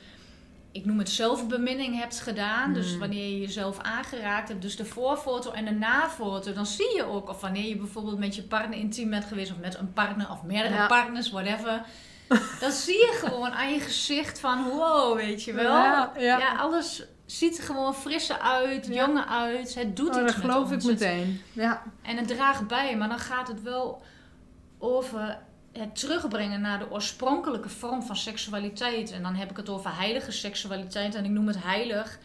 [0.72, 2.72] Ik noem het zelfbeminning hebt gedaan.
[2.72, 2.98] Dus Mm.
[2.98, 4.62] wanneer je jezelf aangeraakt hebt.
[4.62, 6.52] Dus de voorfoto en de nafoto.
[6.52, 9.50] Dan zie je ook of wanneer je bijvoorbeeld met je partner intiem bent geweest.
[9.50, 10.86] Of met een partner of meerdere Ja.
[10.86, 11.82] partners, whatever.
[12.60, 15.64] Dan zie je gewoon aan je gezicht van wow, weet je wel.
[15.72, 16.56] Ja, ja.
[16.56, 17.02] alles
[17.34, 19.06] ziet er gewoon frisser uit, Ja.
[19.06, 19.74] jonger uit.
[19.74, 20.84] Het doet Oh, dat iets met geloof ik ons.
[20.84, 21.40] Meteen.
[21.52, 21.82] Ja.
[22.02, 24.02] en het draagt bij, maar dan gaat het wel
[24.78, 25.38] over
[25.72, 29.10] het terugbrengen naar de oorspronkelijke vorm van seksualiteit.
[29.10, 32.18] En dan heb ik het over heilige seksualiteit en ik noem het heilig.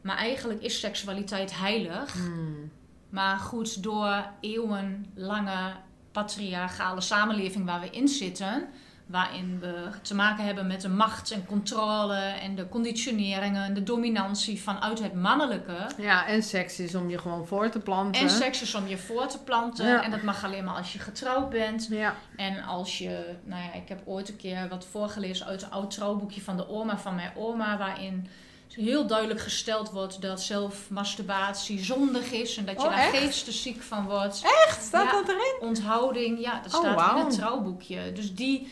[0.00, 2.12] Maar eigenlijk is seksualiteit heilig.
[2.12, 2.70] Hmm.
[3.10, 5.72] Maar goed, door eeuwenlange
[6.12, 8.68] patriarchale samenleving waar we in zitten,
[9.08, 13.82] waarin we te maken hebben met de macht en controle en de conditioneringen en de
[13.82, 15.76] dominantie vanuit het mannelijke.
[15.96, 18.22] Ja, en seks is om je gewoon voor te planten.
[18.22, 19.86] En seks is om je voor te planten.
[19.86, 20.02] Ja.
[20.02, 21.86] En dat mag alleen maar als je getrouwd bent.
[21.90, 22.14] Ja.
[22.36, 25.90] En als je, nou ja, ik heb ooit een keer wat voorgelezen uit een oud
[25.90, 28.28] trouwboekje van de oma van mijn oma, waarin
[28.68, 34.04] heel duidelijk gesteld wordt dat zelfmasturbatie zondig is en dat je Oh, daar geestesziek van
[34.04, 34.42] wordt.
[34.66, 34.82] Echt?
[34.82, 35.12] Staat Ja.
[35.12, 35.56] dat erin?
[35.68, 38.12] Onthouding, ja, dat Oh, staat in het trouwboekje.
[38.12, 38.68] Dus die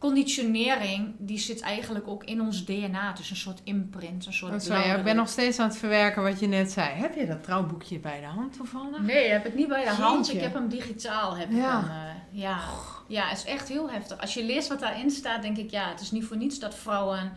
[0.00, 3.08] conditionering, die zit eigenlijk ook in ons DNA.
[3.08, 5.76] Het is een soort imprint, een soort Oh, sorry, ik ben nog steeds aan het
[5.76, 6.88] verwerken wat je net zei.
[6.88, 9.00] Heb je dat trouwboekje bij de hand toevallig?
[9.00, 10.32] Nee, heb ik niet bij de hand.
[10.34, 11.36] Ik heb hem digitaal.
[11.36, 11.78] Heb Ja.
[11.78, 12.58] Ik hem, eh, ja.
[13.06, 14.20] ja, het is echt heel heftig.
[14.20, 16.74] Als je leest wat daarin staat, denk ik, ja, het is niet voor niets dat
[16.74, 17.32] vrouwen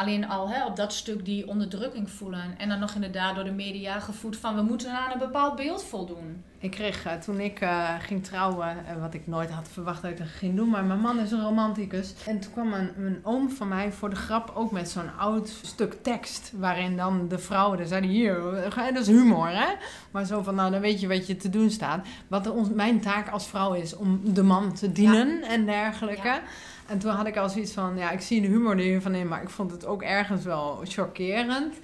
[0.00, 2.58] alleen al hè, op dat stuk die onderdrukking voelen.
[2.58, 5.84] En dan nog inderdaad door de media gevoed van we moeten aan een bepaald beeld
[5.84, 6.44] voldoen.
[6.58, 10.10] Ik kreeg eh, toen ik eh, ging trouwen, eh, wat ik nooit had verwacht dat
[10.10, 12.14] ik dat ging doen, maar mijn man is een romanticus.
[12.26, 15.48] En toen kwam een, een oom van mij voor de grap ook met zo'n oud
[15.62, 18.40] stuk tekst, waarin dan de vrouwen, dan zeiden hier,
[18.74, 19.74] dat is humor hè.
[20.10, 22.06] Maar zo van, nou dan weet je wat je te doen staat.
[22.28, 26.28] Wat ons, mijn taak als vrouw is om de man te dienen en dergelijke.
[26.28, 26.42] Ja.
[26.90, 29.28] En toen had ik al zoiets van, ja, ik zie de humor er hiervan in,
[29.28, 31.74] maar ik vond het ook ergens wel chockerend.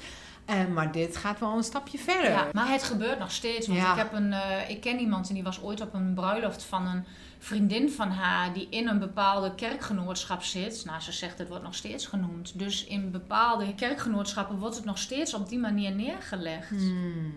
[0.45, 2.31] En, maar dit gaat wel een stapje verder.
[2.31, 3.67] Ja, maar het gebeurt nog steeds.
[3.67, 3.91] Want Ja.
[3.93, 6.87] ik, heb een, eh, ik ken iemand en die was ooit op een bruiloft van
[6.87, 7.05] een
[7.39, 10.83] vriendin van haar die in een bepaalde kerkgenootschap zit.
[10.85, 12.59] Nou, ze zegt het wordt nog steeds genoemd.
[12.59, 16.69] Dus in bepaalde kerkgenootschappen wordt het nog steeds op die manier neergelegd.
[16.69, 17.33] Hmm,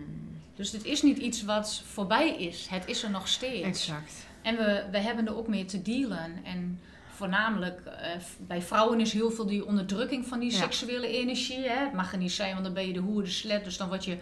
[0.54, 2.66] Dus dit is niet iets wat voorbij is.
[2.70, 3.66] Het is er nog steeds.
[3.66, 4.12] exact.
[4.42, 6.44] En we, we hebben er ook mee te dealen.
[6.44, 6.80] En
[7.20, 10.56] voornamelijk eh, bij vrouwen is heel veel die onderdrukking van die Ja.
[10.56, 11.68] seksuele energie.
[11.68, 11.84] Hè?
[11.84, 13.64] Het mag er niet zijn, want dan ben je de hoer, de slet.
[13.64, 14.18] Dus dan word je...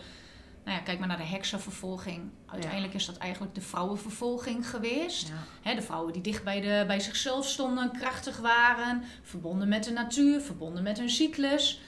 [0.64, 2.30] Nou ja, kijk maar naar de heksenvervolging.
[2.46, 5.32] Uiteindelijk is dat eigenlijk de vrouwenvervolging geweest.
[5.62, 9.90] Hè, de vrouwen die dicht bij, de, bij zichzelf stonden, krachtig waren, verbonden met de
[9.92, 11.80] natuur, verbonden met hun cyclus.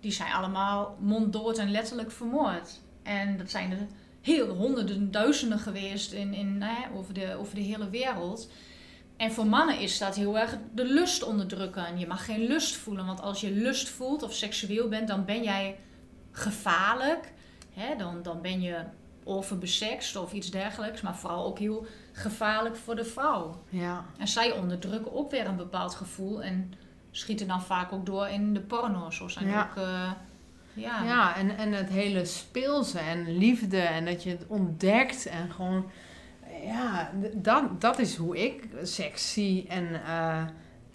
[0.00, 2.80] Die zijn allemaal monddood en letterlijk vermoord.
[3.02, 3.86] En dat zijn er
[4.20, 8.50] heel honderden, duizenden geweest in, in, hè, over, de, over de hele wereld.
[9.20, 11.98] En voor mannen is dat heel erg de lust onderdrukken.
[11.98, 15.42] Je mag geen lust voelen, want als je lust voelt of seksueel bent, dan ben
[15.42, 15.76] jij
[16.30, 17.32] gevaarlijk.
[17.72, 17.96] Hè?
[17.96, 18.76] Dan, dan ben je
[19.24, 23.62] overbesext of iets dergelijks, maar vooral ook heel gevaarlijk voor de vrouw.
[23.68, 24.04] Ja.
[24.18, 26.72] En zij onderdrukken ook weer een bepaald gevoel en
[27.10, 29.16] schieten dan vaak ook door in de porno's.
[29.16, 29.62] Zo zijn Ja.
[29.70, 30.12] ook, eh,
[30.72, 31.02] ja.
[31.04, 35.90] Ja, en, en het hele speelse en liefde en dat je het ontdekt en gewoon,
[36.62, 40.42] ja, dat, dat is hoe ik seks zie en eh,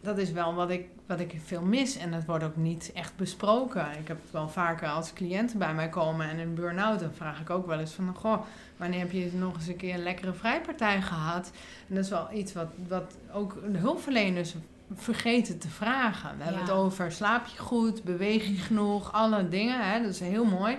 [0.02, 3.16] dat is wel wat ik, wat ik veel mis en dat wordt ook niet echt
[3.16, 3.88] besproken.
[4.00, 7.42] Ik heb het wel vaker als cliënten bij mij komen en een burn-out, dan vraag
[7.42, 8.42] ik ook wel eens van, goh,
[8.78, 11.52] wanneer heb je nog eens een keer een lekkere vrijpartij gehad?
[11.88, 14.56] En dat is wel iets wat, wat ook de hulpverleners
[14.94, 16.38] vergeten te vragen.
[16.38, 19.92] We hebben het over slaap je goed, beweeg je genoeg, alle dingen.
[19.92, 20.02] Hè?
[20.02, 20.78] Dat is heel mooi.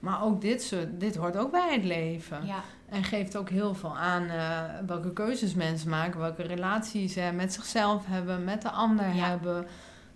[0.00, 2.46] Maar ook dit, soort, dit hoort ook bij het leven.
[2.46, 2.62] Ja.
[2.88, 7.52] En geeft ook heel veel aan eh, welke keuzes mensen maken, welke relaties ze met
[7.52, 9.24] zichzelf hebben, met de ander Ja.
[9.28, 9.66] hebben.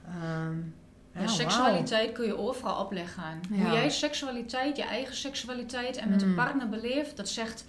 [0.09, 0.57] Ehm,
[1.23, 3.41] ja, seksualiteit kun je overal opleggen.
[3.49, 6.29] Hoe jij seksualiteit, je eigen seksualiteit en met Mm.
[6.29, 7.65] een partner beleeft, dat zegt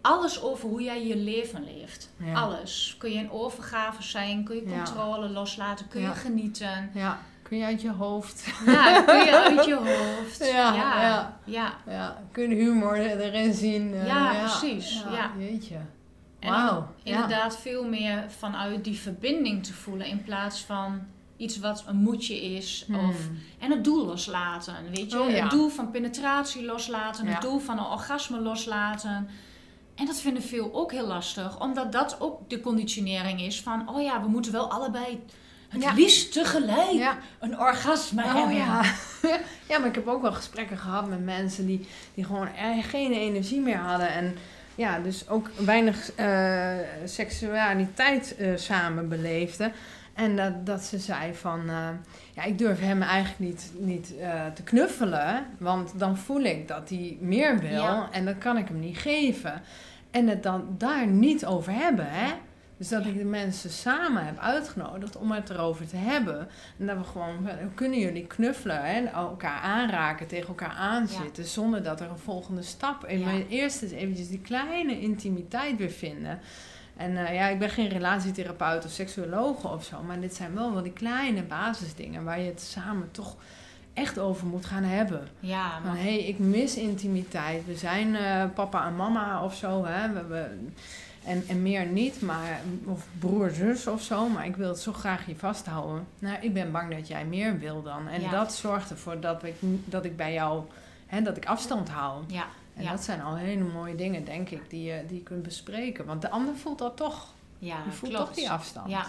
[0.00, 2.10] alles over hoe jij je leven leeft.
[2.16, 2.32] Ja.
[2.40, 2.94] Alles.
[2.98, 6.90] Kun je in overgave zijn, kun je controle loslaten, kun je genieten.
[6.94, 7.18] Ja,
[7.48, 8.44] kun je uit je hoofd.
[8.66, 10.38] Ja, kun je uit je hoofd.
[10.52, 11.02] Ja, ja.
[11.02, 11.38] ja.
[11.44, 11.74] ja.
[11.86, 13.94] Ja, kun je humor erin zien.
[13.94, 15.30] eh, Ja, precies, ja.
[15.38, 15.76] Jeetje.
[16.38, 16.86] En Wauw.
[17.02, 21.00] inderdaad veel meer vanuit die verbinding te voelen in plaats van
[21.36, 22.84] iets wat een moedje is.
[22.86, 23.08] Hmm.
[23.08, 23.16] Of,
[23.58, 25.20] en het doel loslaten, weet je.
[25.20, 25.28] Oh.
[25.28, 29.28] Het doel van penetratie loslaten, het doel van een orgasme loslaten.
[29.94, 34.02] En dat vinden veel ook heel lastig, omdat dat ook de conditionering is van, oh
[34.02, 35.22] ja, we moeten wel allebei
[35.68, 35.92] het Ja.
[35.92, 37.18] liefst tegelijk Ja.
[37.38, 38.54] een orgasme Oh hebben.
[38.56, 38.82] ja.
[39.68, 43.12] ja, maar ik heb ook wel gesprekken gehad met mensen die, die gewoon er geen
[43.12, 44.08] energie meer hadden.
[44.12, 44.34] En
[44.74, 46.72] ja, dus ook weinig eh,
[47.04, 49.72] seksualiteit eh, samen beleefden.
[50.14, 51.88] En dat, dat ze zei van, eh,
[52.34, 55.46] ja, ik durf hem eigenlijk niet, niet eh, te knuffelen.
[55.58, 58.08] Want dan voel ik dat hij meer wil Ja.
[58.12, 59.62] en dat kan ik hem niet geven.
[60.10, 62.32] En het dan daar niet over hebben, hè.
[62.78, 66.48] Dus dat ik de mensen samen heb uitgenodigd om het erover te hebben.
[66.78, 69.04] En dat we gewoon, kunnen jullie knuffelen, hè?
[69.04, 73.18] elkaar aanraken, tegen elkaar aanzitten, zonder dat er een volgende stap is.
[73.20, 73.24] Ja.
[73.24, 76.38] Maar eerst is eventjes die kleine intimiteit weer vinden.
[76.96, 80.72] En eh, ja, ik ben geen relatietherapeut of seksuoloog of zo, maar dit zijn wel
[80.72, 83.36] wel die kleine basisdingen waar je het samen toch
[83.92, 85.28] echt over moet gaan hebben.
[85.40, 87.66] Ja, Van maar hé, hey, ik mis intimiteit.
[87.66, 89.84] We zijn eh, papa en mama of zo.
[89.84, 90.12] Hè?
[90.12, 90.68] We, we-
[91.28, 94.28] en, en meer niet, maar, of broer, zus of zo.
[94.28, 96.06] Maar ik wil het zo graag hier vasthouden.
[96.18, 98.08] Nou, ik ben bang dat jij meer wil dan.
[98.08, 98.30] En Ja.
[98.30, 99.54] dat zorgt ervoor dat ik,
[99.84, 100.62] dat ik bij jou,
[101.06, 102.22] hè, dat ik afstand hou.
[102.26, 102.44] ja,
[102.76, 105.42] En ja, dat zijn al hele mooie dingen, denk ik, die je, die je kunt
[105.42, 106.04] bespreken.
[106.06, 107.26] Want de ander voelt dat toch.
[107.58, 108.26] ja, Die voelt klopt.
[108.26, 108.90] toch die afstand.
[108.90, 109.06] Ja.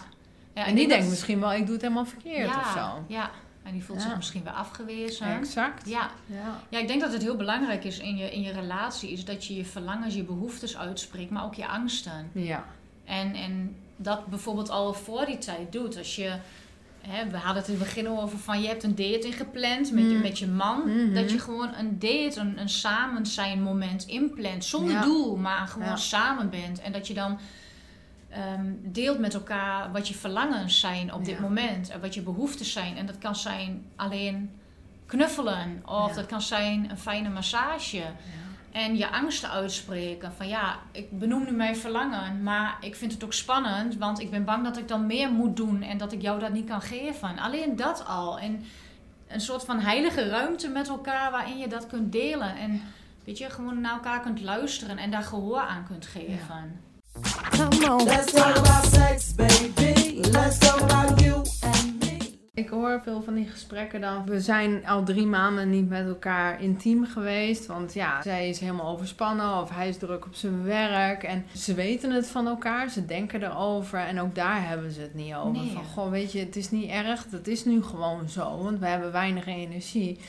[0.54, 2.72] Ja, en ik die denk denkt misschien wel, ik doe het helemaal verkeerd ja, of
[2.72, 3.04] zo.
[3.14, 3.30] Ja,
[3.70, 4.08] en die voelt Ja.
[4.08, 5.28] zich misschien weer afgewezen.
[5.38, 5.90] Exact.
[5.90, 6.10] Ja.
[6.26, 6.60] Ja.
[6.70, 9.46] ja, ik denk dat het heel belangrijk is in je, in je relatie, is dat
[9.46, 12.30] je je verlangens, je behoeftes uitspreekt, maar ook je angsten.
[12.34, 12.66] Ja.
[13.06, 15.98] En, en dat bijvoorbeeld al voor die tijd doet.
[15.98, 16.36] Als je,
[17.02, 20.04] hè, we hadden het in het begin over van je hebt een date ingepland met,
[20.04, 20.22] je, Mm.
[20.22, 20.80] met je man.
[20.80, 21.14] Mhm.
[21.14, 24.66] Dat je gewoon een date, een, een samen zijn moment inplant.
[24.66, 25.02] Zonder Ja.
[25.02, 26.82] doel, maar gewoon samen bent.
[26.82, 27.40] En dat je dan
[28.30, 31.42] ehm, deelt met elkaar wat je verlangens zijn op dit Ja.
[31.42, 31.90] moment.
[31.90, 32.98] En wat je behoeftes zijn.
[32.98, 34.52] En dat kan zijn alleen
[35.06, 35.82] knuffelen.
[35.86, 36.16] Of Ja.
[36.16, 38.04] dat kan zijn een fijne massage.
[38.72, 40.34] En je angsten uitspreken.
[40.34, 42.44] Van ja, ik benoem nu mijn verlangen.
[42.44, 43.96] Maar ik vind het ook spannend.
[43.98, 45.82] Want ik ben bang dat ik dan meer moet doen.
[45.82, 47.40] En dat ik jou dat niet kan geven.
[47.40, 48.40] Alleen dat al.
[48.40, 48.64] En
[49.28, 51.32] een soort van heilige ruimte met elkaar.
[51.32, 52.56] Waarin je dat kunt delen.
[52.58, 52.82] En
[53.24, 54.98] weet je, gewoon naar elkaar kunt luisteren.
[54.98, 56.80] En daar gehoor aan kunt geven.
[57.22, 58.04] Come on.
[58.06, 60.22] Let's talk about sex, baby.
[60.32, 62.18] Let's talk about you and me.
[62.54, 64.26] Ik hoor veel van die gesprekken dan.
[64.26, 67.66] We zijn al drie maanden niet met elkaar intiem geweest.
[67.66, 71.24] Want ja, zij is helemaal overspannen of hij is druk op zijn werk.
[71.24, 74.00] En ze weten het van elkaar, ze denken erover.
[74.00, 75.52] En ook daar hebben ze het niet over.
[75.52, 75.72] Nee.
[75.74, 77.26] Van goh, weet je, het is niet erg.
[77.26, 78.64] Dat is nu gewoon zo.
[78.64, 80.20] Want we hebben weinig energie.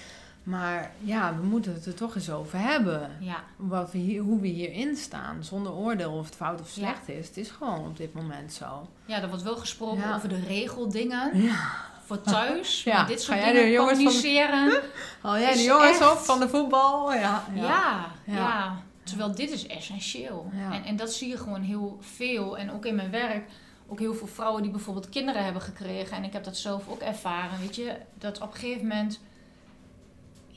[0.42, 3.10] Maar ja, we moeten het er toch eens over hebben.
[3.20, 5.44] Ja, Wat we hier, hoe we hierin staan.
[5.44, 6.72] Zonder oordeel of het fout of Ja.
[6.72, 7.26] slecht is.
[7.28, 8.88] Het is gewoon op dit moment zo.
[9.04, 10.14] ja er wordt wel gesproken Ja.
[10.16, 11.42] over de regeldingen.
[11.42, 11.88] Ja.
[12.04, 12.82] Voor thuis.
[12.84, 12.98] Ja.
[12.98, 14.80] Met dit soort Ga dingen van communiceren.
[15.22, 17.12] Al jij de jongens echt- op van de voetbal?
[17.14, 17.44] Ja.
[17.54, 18.34] Ja, ja.
[18.34, 18.76] Ja.
[19.02, 20.50] Terwijl dit is essentieel.
[20.72, 22.58] En, en dat zie je gewoon heel veel.
[22.58, 23.48] En ook in mijn werk.
[23.88, 26.16] Ook heel veel vrouwen die bijvoorbeeld kinderen hebben gekregen.
[26.16, 27.58] En ik heb dat zelf ook ervaren.
[27.60, 29.20] Weet je, dat op een gegeven moment.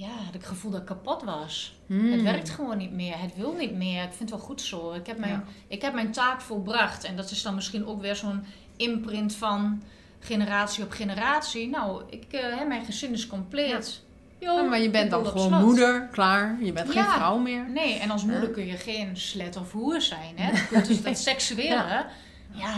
[0.04, 1.76] Ja, had ik het gevoel dat ik kapot was.
[1.88, 2.12] Hmm.
[2.12, 3.20] Het werkt gewoon niet meer.
[3.20, 4.04] Het wil niet meer.
[4.04, 4.94] Ik vind het wel goed zo.
[4.94, 5.44] Ik heb mijn, Ja.
[5.68, 7.04] ik heb mijn taak volbracht.
[7.04, 8.44] En dat is dan misschien ook weer zo'n
[8.76, 9.84] imprint van
[10.20, 11.70] generatie op generatie.
[11.70, 14.02] Nou, ik, eh, hè, mijn gezin is compleet.
[14.40, 15.62] Ja, maar je bent dan gewoon slot.
[15.62, 16.58] moeder, klaar.
[16.62, 17.70] Je bent geen vrouw meer.
[17.70, 20.34] Nee, en als moeder kun je geen slet of hoer zijn.
[20.36, 20.52] Hè?
[20.70, 22.06] Kunt dus dat seksuele.
[22.52, 22.74] Ja.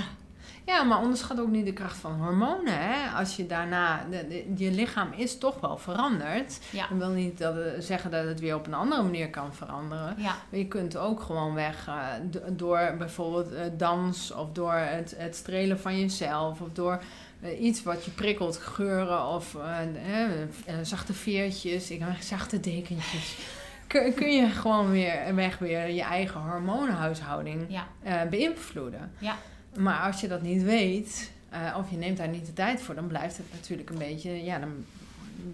[0.66, 2.78] Ja, maar onderschat ook niet de kracht van hormonen.
[2.80, 3.10] Hè?
[3.18, 6.60] Als je daarna, de, de- je lichaam is toch wel veranderd.
[6.72, 6.88] Ja.
[6.88, 10.16] Dat wil niet dat, het- zeggen dat het weer op een andere manier kan veranderen.
[10.18, 10.36] Ja.
[10.50, 12.08] Maar je kunt ook gewoon weg eh,
[12.52, 17.00] door bijvoorbeeld eh, dans of door het, het strelen van jezelf of door
[17.42, 23.38] eh, iets wat je prikkelt, geuren of eh, eh, eh, zachte veertjes, ik, zachte dekentjes.
[23.88, 26.42] Kun, kun je gewoon weer weg weer je eigen
[27.70, 27.88] Ja.
[28.04, 29.12] eh, beïnvloeden.
[29.18, 29.36] Ja.
[29.78, 32.96] Maar als je dat niet weet, eh, of je neemt daar niet de tijd voor,
[32.96, 34.86] dan blijft het natuurlijk een beetje, ja, dan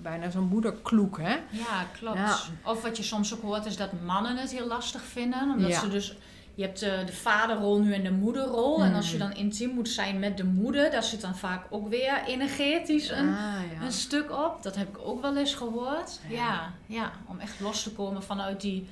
[0.01, 1.33] bijna zo'n moederkloek, hè?
[1.49, 2.17] Ja, klopt.
[2.17, 2.37] Ja.
[2.65, 5.49] Of wat je soms ook hoort is dat mannen het heel lastig vinden.
[5.49, 5.79] Omdat Ja.
[5.79, 6.15] ze dus...
[6.55, 8.83] Je hebt de, de vaderrol nu en de moederrol.
[8.83, 9.19] En als je Mm.
[9.19, 10.91] dan intiem moet zijn met de moeder...
[10.91, 13.85] daar zit dan vaak ook weer energetisch een, Ah, ja.
[13.85, 14.57] een stuk op.
[14.63, 16.19] Dat heb ik ook wel eens gehoord.
[16.29, 16.35] Ja.
[16.37, 18.87] Ja, ja, om echt los te komen vanuit die,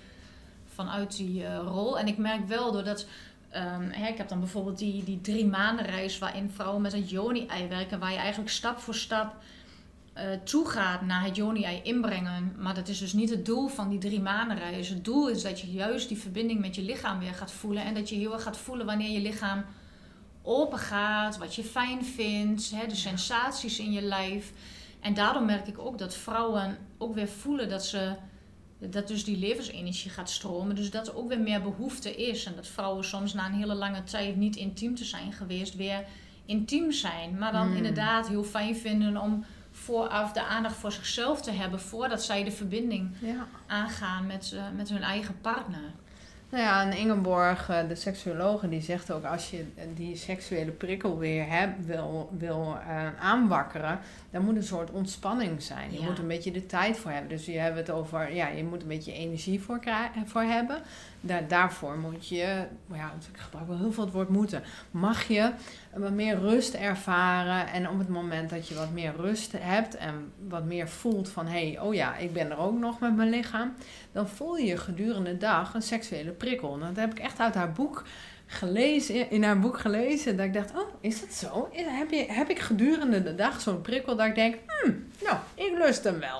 [0.73, 1.99] vanuit die eh, rol.
[1.99, 3.05] En ik merk wel doordat...
[3.49, 6.17] ehm, hè, ik heb dan bijvoorbeeld die, die drie maanden reis...
[6.17, 7.99] waarin vrouwen met het joni-ei werken...
[7.99, 9.35] waar je eigenlijk stap voor stap
[10.13, 12.55] eh toegaat naar het joni-ei inbrengen.
[12.57, 14.89] Maar dat is dus niet het doel van die drie maanden reis.
[14.89, 17.83] Het doel is dat je juist die verbinding met je lichaam weer gaat voelen.
[17.83, 19.65] En dat je heel erg gaat voelen wanneer je lichaam
[20.41, 24.51] open gaat, wat je fijn vindt, hè, de sensaties in je lijf.
[24.99, 28.13] En daardoor merk ik ook dat vrouwen ook weer voelen dat ze
[28.79, 30.75] dat dus die levensenergie gaat stromen.
[30.75, 32.45] Dus dat er ook weer meer behoefte is.
[32.45, 36.03] En dat vrouwen soms na een hele lange tijd niet intiem te zijn geweest, weer
[36.45, 37.37] intiem zijn.
[37.37, 37.75] Maar dan Mm.
[37.75, 42.51] inderdaad heel fijn vinden om vooraf de aandacht voor zichzelf te hebben voordat zij de
[42.51, 43.47] verbinding ja.
[43.67, 45.91] aangaan met, eh, met hun eigen partner.
[46.51, 51.17] Nou ja, en Ingeborg, eh, de seksuologe, die zegt ook als je die seksuele prikkel
[51.17, 53.99] weer hebt, wil, wil eh, aanwakkeren,
[54.31, 55.91] dan moet een soort ontspanning zijn.
[55.93, 56.05] Je Ja.
[56.05, 57.29] moet een beetje de tijd voor hebben.
[57.29, 59.79] Dus je hebt het over, ja, je moet een beetje energie voor,
[60.25, 60.77] voor hebben.
[61.21, 65.51] Daar, daarvoor moet je, ja, ik gebruik wel heel veel het woord moeten, mag je
[65.95, 67.67] wat meer rust ervaren.
[67.67, 71.47] En op het moment dat je wat meer rust hebt en wat meer voelt van,
[71.47, 73.73] hé, hey, oh ja, ik ben er ook nog met mijn lichaam
[74.11, 76.73] dan voel je gedurende de dag een seksuele prikkel.
[76.73, 78.03] En dat heb ik echt uit haar boek
[78.51, 81.69] gelezen, in haar boek gelezen, dat ik dacht, oh, is dat zo?
[81.71, 85.73] Heb, je, heb ik gedurende de dag zo'n prikkel dat ik denk, hmm, nou, ik
[85.77, 86.39] lust hem wel.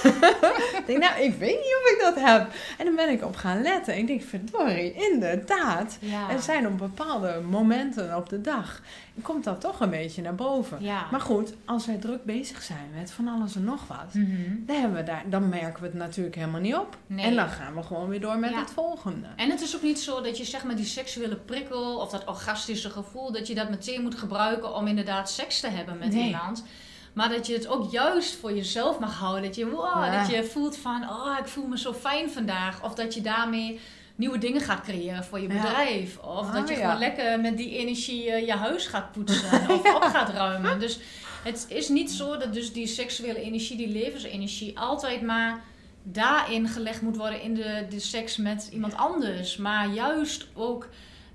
[0.78, 2.48] ik denk, nou, ik weet niet of ik dat heb.
[2.78, 3.94] En dan ben ik op gaan letten.
[3.94, 5.98] En ik denk, verdorie, inderdaad.
[6.00, 6.30] Ja.
[6.30, 8.82] Er zijn op bepaalde momenten op de dag,
[9.22, 10.82] komt dat toch een beetje naar boven.
[10.82, 11.06] ja.
[11.10, 14.30] Maar goed, als wij druk bezig zijn met van alles en nog wat, Mhm.
[14.66, 16.96] dan, hebben we daar, dan merken we het natuurlijk helemaal niet op.
[17.06, 17.24] Nee.
[17.24, 18.58] En dan gaan we gewoon weer door met Ja.
[18.58, 19.26] het volgende.
[19.36, 22.24] En het is ook niet zo dat je zeg maar die seksuele prikkel of dat
[22.24, 26.24] orgastische gevoel, dat je dat meteen moet gebruiken om inderdaad seks te hebben met Nee.
[26.26, 26.64] iemand.
[27.12, 29.42] Maar dat je het ook juist voor jezelf mag houden.
[29.42, 30.18] Dat je, wow, Ja.
[30.22, 32.82] dat je voelt van, oh, ik voel me zo fijn vandaag.
[32.84, 33.80] Of dat je daarmee
[34.16, 35.54] nieuwe dingen gaat creëren voor je Ja.
[35.62, 36.18] bedrijf.
[36.18, 36.80] Of Ah, dat je ja.
[36.80, 40.78] gewoon lekker met die energie eh, je huis gaat poetsen of op gaat ruimen.
[40.80, 40.98] Dus
[41.44, 45.60] het is niet zo dat dus die seksuele energie, die levensenergie, altijd maar
[46.02, 49.56] daarin gelegd moet worden in de, de seks met iemand anders.
[49.56, 50.88] Maar juist ook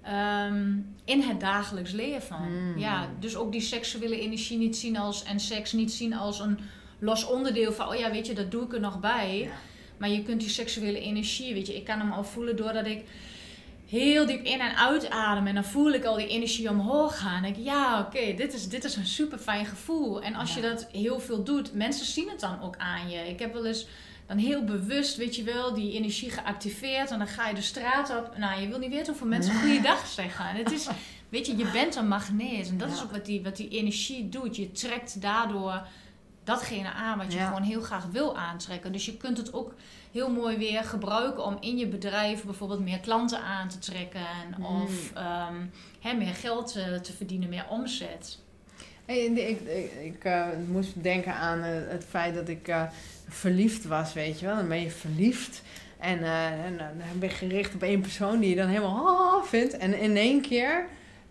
[0.04, 0.72] ehm,
[1.06, 2.38] in het dagelijks leven.
[2.50, 2.78] Mm.
[2.78, 6.60] Ja, dus ook die seksuele energie niet zien als, en seks niet zien als een
[7.00, 9.38] los onderdeel van, oh ja, weet je, dat doe ik er nog bij.
[9.40, 9.50] Ja.
[9.98, 13.04] Maar je kunt die seksuele energie, weet je, ik kan hem al voelen doordat ik
[13.88, 15.48] heel diep in en uitadem.
[15.48, 17.36] En dan voel ik al die energie omhoog gaan.
[17.36, 20.22] En denk ik, ja, oké, dit, is, dit is een super fijn gevoel.
[20.22, 23.30] En als je dat heel veel doet, mensen zien het dan ook aan je.
[23.30, 23.88] Ik heb wel eens
[24.28, 27.12] dan heel bewust, weet je wel, die energie geactiveerd.
[27.12, 28.38] En dan ga je de straat op.
[28.38, 30.45] Nou, je wil niet weten hoeveel mensen goeiedag zeggen.
[30.45, 30.88] En het is,
[31.30, 32.70] weet je, je bent een magneet.
[32.70, 34.56] En dat is ook wat die, wat die energie doet.
[34.56, 35.88] Je trekt daardoor
[36.48, 37.48] datgene aan wat je Ja.
[37.48, 38.91] gewoon heel graag wil aantrekken.
[38.91, 39.74] Dus je kunt het ook
[40.12, 44.28] heel mooi weer gebruiken om in je bedrijf bijvoorbeeld meer klanten aan te trekken.
[44.58, 44.66] Mm.
[44.66, 45.56] Of ehm,
[46.00, 48.39] hè, meer geld eh, te verdienen, meer omzet.
[49.06, 49.60] Hey, ik
[50.04, 52.76] ik, eh, moest denken aan eh, het feit dat ik
[53.28, 54.56] verliefd was, weet je wel.
[54.56, 55.62] Dan ben je verliefd.
[56.00, 56.24] En,
[56.64, 59.78] en dan ben je gericht op één persoon die je dan helemaal oh, vindt.
[59.78, 60.88] En in één keer,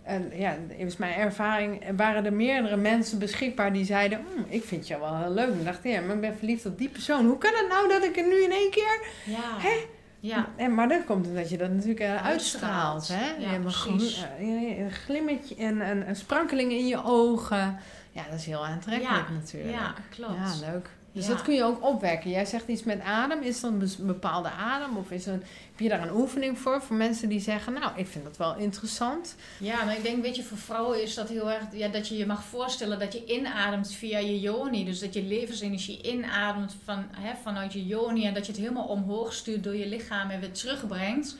[0.07, 4.87] en ja, is mijn ervaring, waren er meerdere mensen beschikbaar die zeiden: "Hmm, Ik vind
[4.89, 5.49] jou wel heel leuk.
[5.49, 7.27] En ik dacht, ja, maar ik ben verliefd op die persoon.
[7.27, 9.59] Hoe kan het nou dat ik er nu in één keer Ja.
[9.59, 9.77] Hè?
[10.21, 10.49] Ja.
[10.57, 13.09] En, maar dan komt het dat je dat natuurlijk eh, uitstraalt.
[13.09, 13.27] Hè?
[13.27, 14.01] Ja, je hebt een,
[14.39, 17.79] eh, een glimmetje en een, een sprankeling in je ogen.
[18.17, 19.75] Ja, dat is heel aantrekkelijk Ja, natuurlijk.
[19.75, 20.61] Ja, klopt.
[20.61, 20.91] Ja, leuk.
[21.13, 21.33] Dus Ja.
[21.33, 22.31] dat kun je ook opwekken.
[22.31, 23.43] Jij zegt iets met adem.
[23.43, 24.97] Is er een bepaalde adem?
[24.97, 26.83] Of is er, heb je daar een oefening voor?
[26.83, 29.35] Voor mensen die zeggen, nou, ik vind dat wel interessant.
[29.59, 31.65] Ja, maar ik denk, weet je, voor vrouwen is dat heel erg...
[31.73, 34.85] Ja, dat je je mag voorstellen dat je inademt via je yoni.
[34.85, 38.27] Dus dat je levensenergie inademt van, hè, vanuit je yoni.
[38.27, 41.37] En dat je het helemaal omhoog stuurt door je lichaam en weer terugbrengt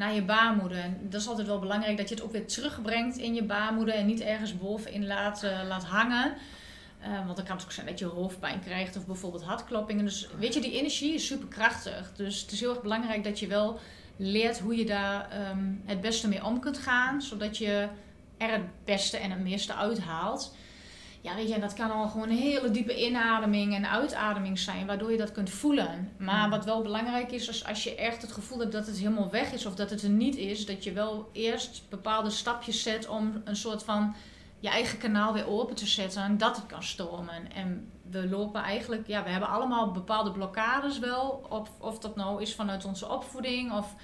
[0.00, 0.84] naar je baarmoeder.
[1.00, 3.94] Dat is altijd wel belangrijk, dat je het ook weer terugbrengt in je baarmoeder.
[3.94, 6.34] En niet ergens bovenin laat, eh, laat hangen.
[7.00, 10.04] Eh, want dan kan het ook zijn dat je hoofdpijn krijgt of bijvoorbeeld hartkloppingen.
[10.04, 12.12] Dus weet je, die energie is superkrachtig.
[12.16, 13.78] Dus het is heel erg belangrijk dat je wel
[14.16, 17.22] leert hoe je daar ehm, het beste mee om kunt gaan.
[17.22, 17.88] Zodat je
[18.36, 20.54] er het beste en het meeste uithaalt.
[21.22, 24.86] Ja, weet je, en dat kan al gewoon een hele diepe inademing en uitademing zijn,
[24.86, 26.12] waardoor je dat kunt voelen.
[26.18, 29.30] Maar wat wel belangrijk is, is als je echt het gevoel hebt dat het helemaal
[29.30, 33.08] weg is of dat het er niet is, dat je wel eerst bepaalde stapjes zet
[33.08, 34.14] om een soort van
[34.60, 37.52] je eigen kanaal weer open te zetten en dat het kan stromen.
[37.52, 42.42] En we lopen eigenlijk, ja, we hebben allemaal bepaalde blokkades wel, of, of dat nou
[42.42, 43.94] is vanuit onze opvoeding of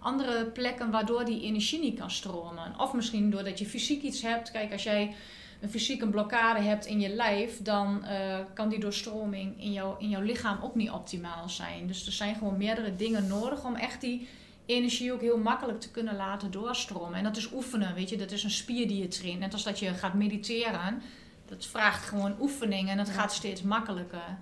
[0.00, 2.78] andere plekken waardoor die energie niet kan stromen.
[2.78, 4.50] Of misschien doordat je fysiek iets hebt.
[4.50, 5.14] Kijk, als jij
[5.62, 10.08] een fysieke blokkade hebt in je lijf, dan eh, kan die doorstroming in, jou, in
[10.08, 11.86] jouw lichaam ook niet optimaal zijn.
[11.86, 14.28] Dus er zijn gewoon meerdere dingen nodig om echt die
[14.66, 17.14] energie ook heel makkelijk te kunnen laten doorstromen.
[17.14, 19.38] En dat is oefenen, weet je, dat is een spier die je traint.
[19.38, 21.02] Net als dat je gaat mediteren,
[21.46, 24.38] dat vraagt gewoon oefening en het gaat steeds makkelijker.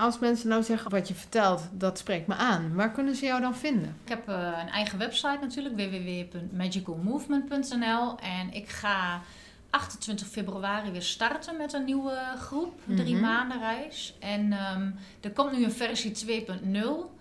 [0.00, 2.74] Als mensen nou zeggen, wat je vertelt, dat spreekt me aan.
[2.74, 3.96] Waar kunnen ze jou dan vinden?
[4.02, 8.18] Ik heb eh, een eigen website natuurlijk, www.magicalmovement.nl.
[8.18, 9.22] En ik ga
[9.78, 13.22] 28 februari weer starten met een nieuwe groep, drie Mhm.
[13.24, 14.14] maanden reis.
[14.20, 17.12] En ehm, er komt nu een versie 2.0.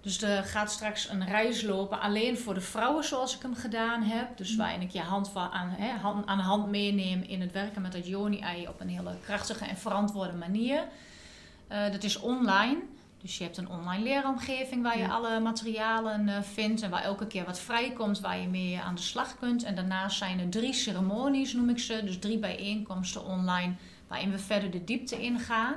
[0.00, 4.02] Dus er gaat straks een reis lopen alleen voor de vrouwen zoals ik hem gedaan
[4.02, 4.36] heb.
[4.36, 7.82] Dus waarin ik je hand aan, hè, hand, aan de hand meeneem in het werken
[7.82, 10.84] met het Joni-ei op een hele krachtige en verantwoorde manier.
[11.68, 12.78] Eh, dat is online.
[13.24, 15.08] Dus je hebt een online leeromgeving waar je Ja.
[15.08, 19.00] alle materialen eh, vindt en waar elke keer wat vrijkomt waar je mee aan de
[19.00, 19.62] slag kunt.
[19.62, 22.04] En daarnaast zijn er drie ceremonies, noem ik ze.
[22.04, 23.74] Dus drie bijeenkomsten online
[24.08, 25.74] waarin we verder de diepte ingaan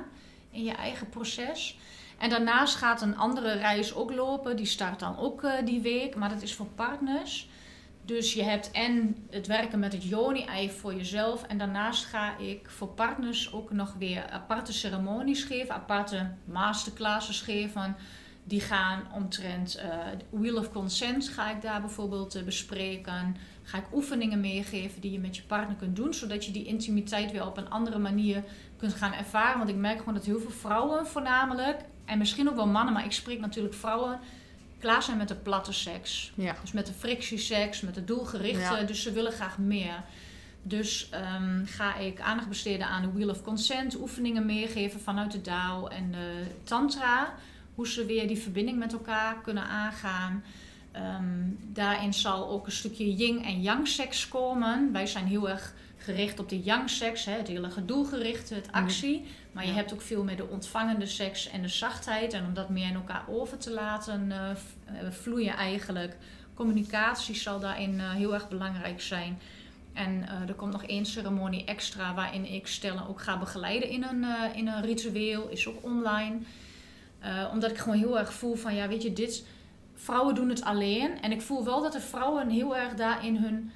[0.50, 1.78] in je eigen proces.
[2.18, 4.56] En daarnaast gaat een andere reis ook lopen.
[4.56, 7.48] Die start dan ook eh, die week, maar dat is voor partners.
[8.08, 11.42] Dus je hebt en het werken met het Joni-ei voor jezelf.
[11.42, 15.74] En daarnaast ga ik voor partners ook nog weer aparte ceremonies geven.
[15.74, 17.96] Aparte masterclasses geven.
[18.44, 19.88] Die gaan omtrent eh,
[20.30, 23.36] Wheel of Consent ga ik daar bijvoorbeeld eh, bespreken.
[23.62, 26.14] Ga ik oefeningen meegeven die je met je partner kunt doen.
[26.14, 28.44] Zodat je die intimiteit weer op een andere manier
[28.76, 29.58] kunt gaan ervaren.
[29.58, 31.80] Want ik merk gewoon dat heel veel vrouwen voornamelijk.
[32.04, 34.20] En misschien ook wel mannen, maar ik spreek natuurlijk vrouwen.
[34.78, 36.32] Klaar zijn met de platte seks.
[36.34, 36.56] Ja.
[36.60, 38.60] Dus met de frictieseks, met de doelgerichte.
[38.60, 38.82] Ja.
[38.82, 40.04] Dus ze willen graag meer.
[40.62, 44.00] Dus ehm, ga ik aandacht besteden aan de Wheel of Consent.
[44.00, 47.34] Oefeningen meegeven vanuit de Dao en de Tantra.
[47.74, 50.44] Hoe ze weer die verbinding met elkaar kunnen aangaan.
[50.92, 54.92] Ehm, daarin zal ook een stukje yin en yang seks komen.
[54.92, 55.74] Wij zijn heel erg
[56.08, 57.24] gericht op de yang seks.
[57.24, 59.24] Hè, het hele gedoelgerichte, het actie.
[59.52, 62.32] Maar je hebt ook veel meer de ontvangende seks en de zachtheid.
[62.32, 66.16] En om dat meer in elkaar over te laten eh, eh, vloeien eigenlijk.
[66.54, 69.38] Communicatie zal daarin eh, heel erg belangrijk zijn.
[69.92, 74.24] En er komt nog één ceremonie extra waarin ik stellen ook ga begeleiden in een,
[74.54, 75.48] in een ritueel.
[75.48, 76.36] Is ook online.
[77.52, 79.46] Omdat ik gewoon heel erg voel van ja, weet je, dit.
[79.94, 81.20] Vrouwen doen het alleen.
[81.20, 83.72] En ik voel wel dat de vrouwen heel erg daarin hun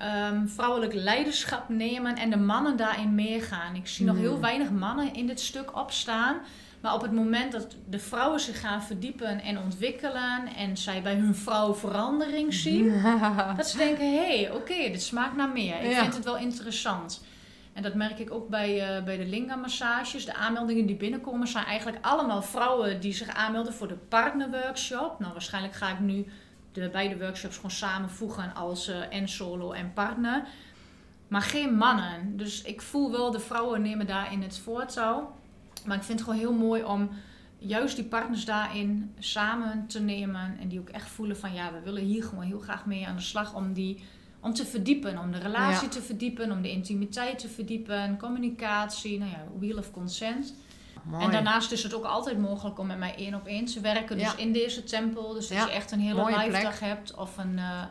[0.00, 3.74] ehm, vrouwelijk leiderschap nemen en de mannen daarin meegaan.
[3.74, 4.24] Ik zie nog Hmm.
[4.24, 6.36] heel weinig mannen in dit stuk opstaan.
[6.80, 11.14] Maar op het moment dat de vrouwen zich gaan verdiepen en ontwikkelen en zij bij
[11.14, 13.02] hun vrouw verandering zien,
[13.56, 15.80] dat ze denken: hé, hey, oké, dit smaakt naar meer.
[15.82, 16.00] Ik Ja.
[16.02, 17.24] vind het wel interessant.
[17.72, 20.24] En dat merk ik ook bij, eh, bij de Linga-massages.
[20.24, 25.18] De aanmeldingen die binnenkomen zijn eigenlijk allemaal vrouwen die zich aanmelden voor de partnerworkshop.
[25.18, 26.26] Nou, waarschijnlijk ga ik nu
[26.72, 30.46] de beide workshops gewoon samenvoegen als eh, en solo en partner.
[31.28, 32.36] Maar geen mannen.
[32.36, 35.34] Dus ik voel wel, de vrouwen nemen daarin het voortouw.
[35.86, 37.10] Maar ik vind het gewoon heel mooi om
[37.58, 40.56] juist die partners daarin samen te nemen.
[40.60, 43.16] En die ook echt voelen van ja, we willen hier gewoon heel graag mee aan
[43.16, 44.02] de slag om die
[44.42, 45.88] om te verdiepen, om de relatie Ja.
[45.94, 50.54] te verdiepen, om de intimiteit te verdiepen, communicatie, nou ja, wheel of consent.
[51.02, 51.24] Mooi.
[51.24, 54.16] En daarnaast is het ook altijd mogelijk om met mij één op één te werken.
[54.18, 54.36] Dus Ja.
[54.36, 55.32] in deze tempel.
[55.32, 57.82] Dus dat Ja, je echt een hele live dag hebt of een, eh,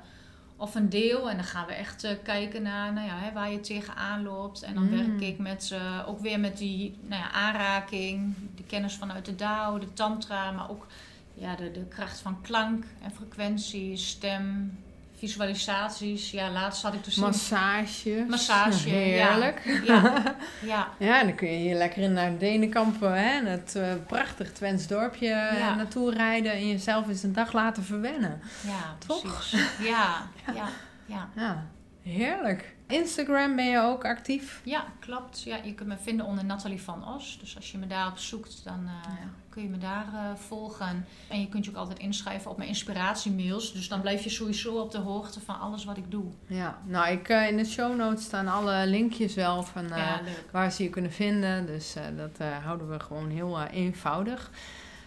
[0.57, 1.29] of een deel.
[1.29, 4.61] En dan gaan we echt eh, kijken naar nou ja, hè, waar je tegenaan loopt.
[4.63, 4.89] En dan Mm.
[4.89, 9.35] werk ik met, eh, ook weer met die nou ja, aanraking, de kennis vanuit de
[9.35, 10.85] Dao, de Tantra, maar ook
[11.33, 14.77] ja, de, de kracht van klank en frequentie, stem,
[15.19, 16.31] visualisaties.
[16.31, 17.15] Ja, laatst had ik dus...
[17.15, 18.25] Massage.
[18.29, 19.81] Massage, Heerlijk.
[19.85, 20.23] Ja,
[20.61, 20.89] ja.
[20.99, 24.87] Ja, en dan kun je hier lekker in naar Denenkamp, hè, het eh, prachtig Twents
[24.87, 25.75] dorpje eh, Ja.
[25.75, 28.41] naartoe rijden en jezelf eens een dag laten verwennen.
[28.65, 29.21] ja Toch?
[29.21, 29.67] precies.
[29.79, 30.67] Ja, ja,
[31.05, 31.29] ja.
[31.35, 31.65] Ja,
[32.03, 32.75] heerlijk.
[32.87, 34.61] Instagram ben je ook actief?
[34.63, 35.43] Ja, klopt.
[35.43, 37.37] Ja, je kunt me vinden onder Nathalie van Os.
[37.39, 39.29] Dus als je me daarop zoekt, dan Ja.
[39.59, 41.05] Kun je me daar eh, volgen.
[41.27, 43.73] En je kunt je ook altijd inschrijven op mijn inspiratiemails.
[43.73, 46.25] Dus dan blijf je sowieso op de hoogte van alles wat ik doe.
[46.47, 50.21] Ja, nou ik, eh, in de show notes staan alle linkjes wel van eh, ja,
[50.51, 51.65] waar ze je kunnen vinden.
[51.65, 54.51] Dus dat houden we gewoon heel eenvoudig.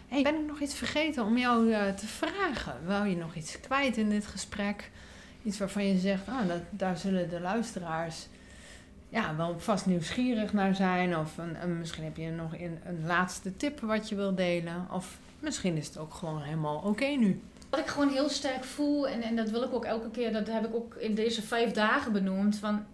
[0.09, 2.75] Hey, ben ik nog iets vergeten om jou te vragen?
[2.87, 4.91] Wou je nog iets kwijt in dit gesprek?
[5.43, 8.27] Iets waarvan je zegt, ah, dat, daar zullen de luisteraars
[9.13, 11.17] ja, wel vast nieuwsgierig naar zijn.
[11.17, 14.87] Of een, een- misschien heb je nog een, een laatste tip wat je wil delen.
[14.93, 17.41] Of misschien is het ook gewoon helemaal oké nu.
[17.71, 20.47] Wat ik gewoon heel sterk voel, en, en dat wil ik ook elke keer, dat
[20.47, 22.85] heb ik ook in deze vijf dagen benoemd, van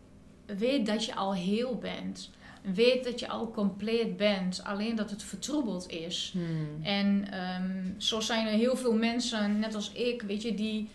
[0.46, 2.30] weet dat je al heel bent.
[2.74, 6.30] Weet dat je al compleet bent, alleen dat het vertroebeld is.
[6.32, 6.84] Hmm.
[6.84, 10.88] En ehm, zo zijn er heel veel mensen, net als ik, weet je, die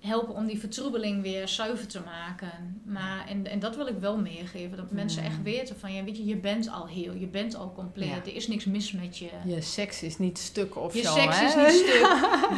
[0.00, 2.80] helpen om die vertroebeling weer zuiver te maken.
[2.84, 5.28] Maar, en, en dat wil ik wel meegeven, dat mensen Mm.
[5.28, 8.14] echt weten van, ja, weet je, je bent al heel, je bent al compleet, Ja.
[8.30, 9.28] er is niks mis met je.
[9.44, 11.46] Je seks is niet stuk of Je zo, seks hè?
[11.46, 12.08] is niet stuk,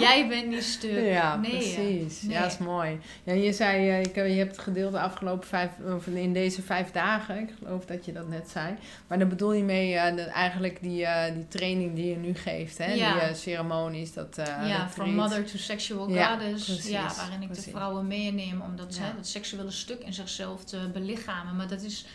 [0.00, 1.04] jij bent niet stuk.
[1.04, 2.22] Ja, nee, precies.
[2.22, 2.32] nee.
[2.32, 2.98] Ja, dat is mooi.
[3.24, 6.32] Ja, je zei, eh, ik, heb- je hebt het gedeeld de afgelopen vijf, of in
[6.32, 7.38] deze vijf dagen.
[7.40, 8.74] Ik geloof dat je dat net zei.
[9.06, 12.34] Maar daar bedoel je mee eh, dat eigenlijk die, eh, die training die je nu
[12.34, 12.92] geeft, hè?
[12.92, 13.12] Ja.
[13.12, 14.90] Die eh, ceremonies, dat eh Ja, retreat.
[14.92, 16.64] from mother to sexual Ja, goddess.
[16.64, 17.72] precies, ja, waarin ik precies.
[17.72, 19.02] de vrouwen meeneem om dat, Ja.
[19.02, 21.56] hè, dat seksuele stuk in zichzelf te belichamen.
[21.56, 22.06] Maar dat is,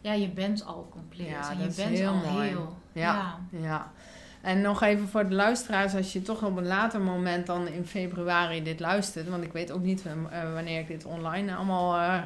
[0.00, 1.28] ja, je bent al compleet.
[1.28, 2.48] Ja, en je bent heel al mooi.
[2.48, 2.76] heel.
[2.92, 3.38] Ja.
[3.50, 3.92] Ja.
[4.40, 7.86] En nog even voor de luisteraars, als je toch op een later moment dan in
[7.86, 12.14] februari dit luistert, want ik weet ook niet eh, wanneer ik dit online allemaal eh,
[12.14, 12.22] eh,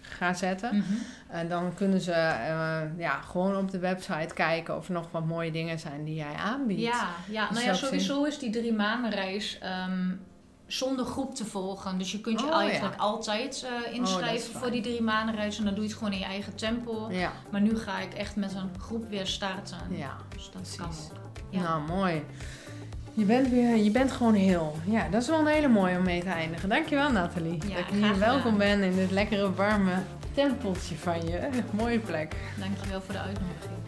[0.00, 0.76] ga zetten.
[0.76, 0.92] Mhm.
[1.28, 2.34] En dan kunnen ze
[2.96, 6.34] ja, gewoon op de website kijken of er nog wat mooie dingen zijn die jij
[6.34, 6.80] aanbiedt.
[6.80, 7.48] Ja, ja.
[7.48, 10.08] Dus nou ja, sowieso is die drie maanden reis ehm,
[10.74, 11.98] zonder groep te volgen.
[11.98, 13.00] Dus je kunt je Oh, eigenlijk ja.
[13.02, 15.58] altijd eh, is inschrijven voor die drie maanden reis.
[15.58, 17.08] En dan doe je het gewoon in je eigen tempo.
[17.10, 19.78] Ja, Maar nu ga ik echt met een groep weer starten.
[19.90, 20.16] ja.
[20.34, 20.76] Dus dat precies.
[20.76, 20.86] kan
[21.24, 21.36] ook.
[21.50, 21.60] Ja.
[21.62, 22.24] Nou, mooi.
[23.14, 24.76] Je bent, weer, je bent gewoon heel.
[24.84, 26.68] Ja, dat is wel een hele mooie om mee te eindigen.
[26.68, 27.58] Dankjewel Nathalie.
[27.58, 29.94] Dat ik hier welkom ben in dit lekkere warme
[30.34, 31.48] tempeltje van je.
[31.70, 32.36] Mooie plek.
[32.58, 33.78] Dankjewel voor de uitnodiging.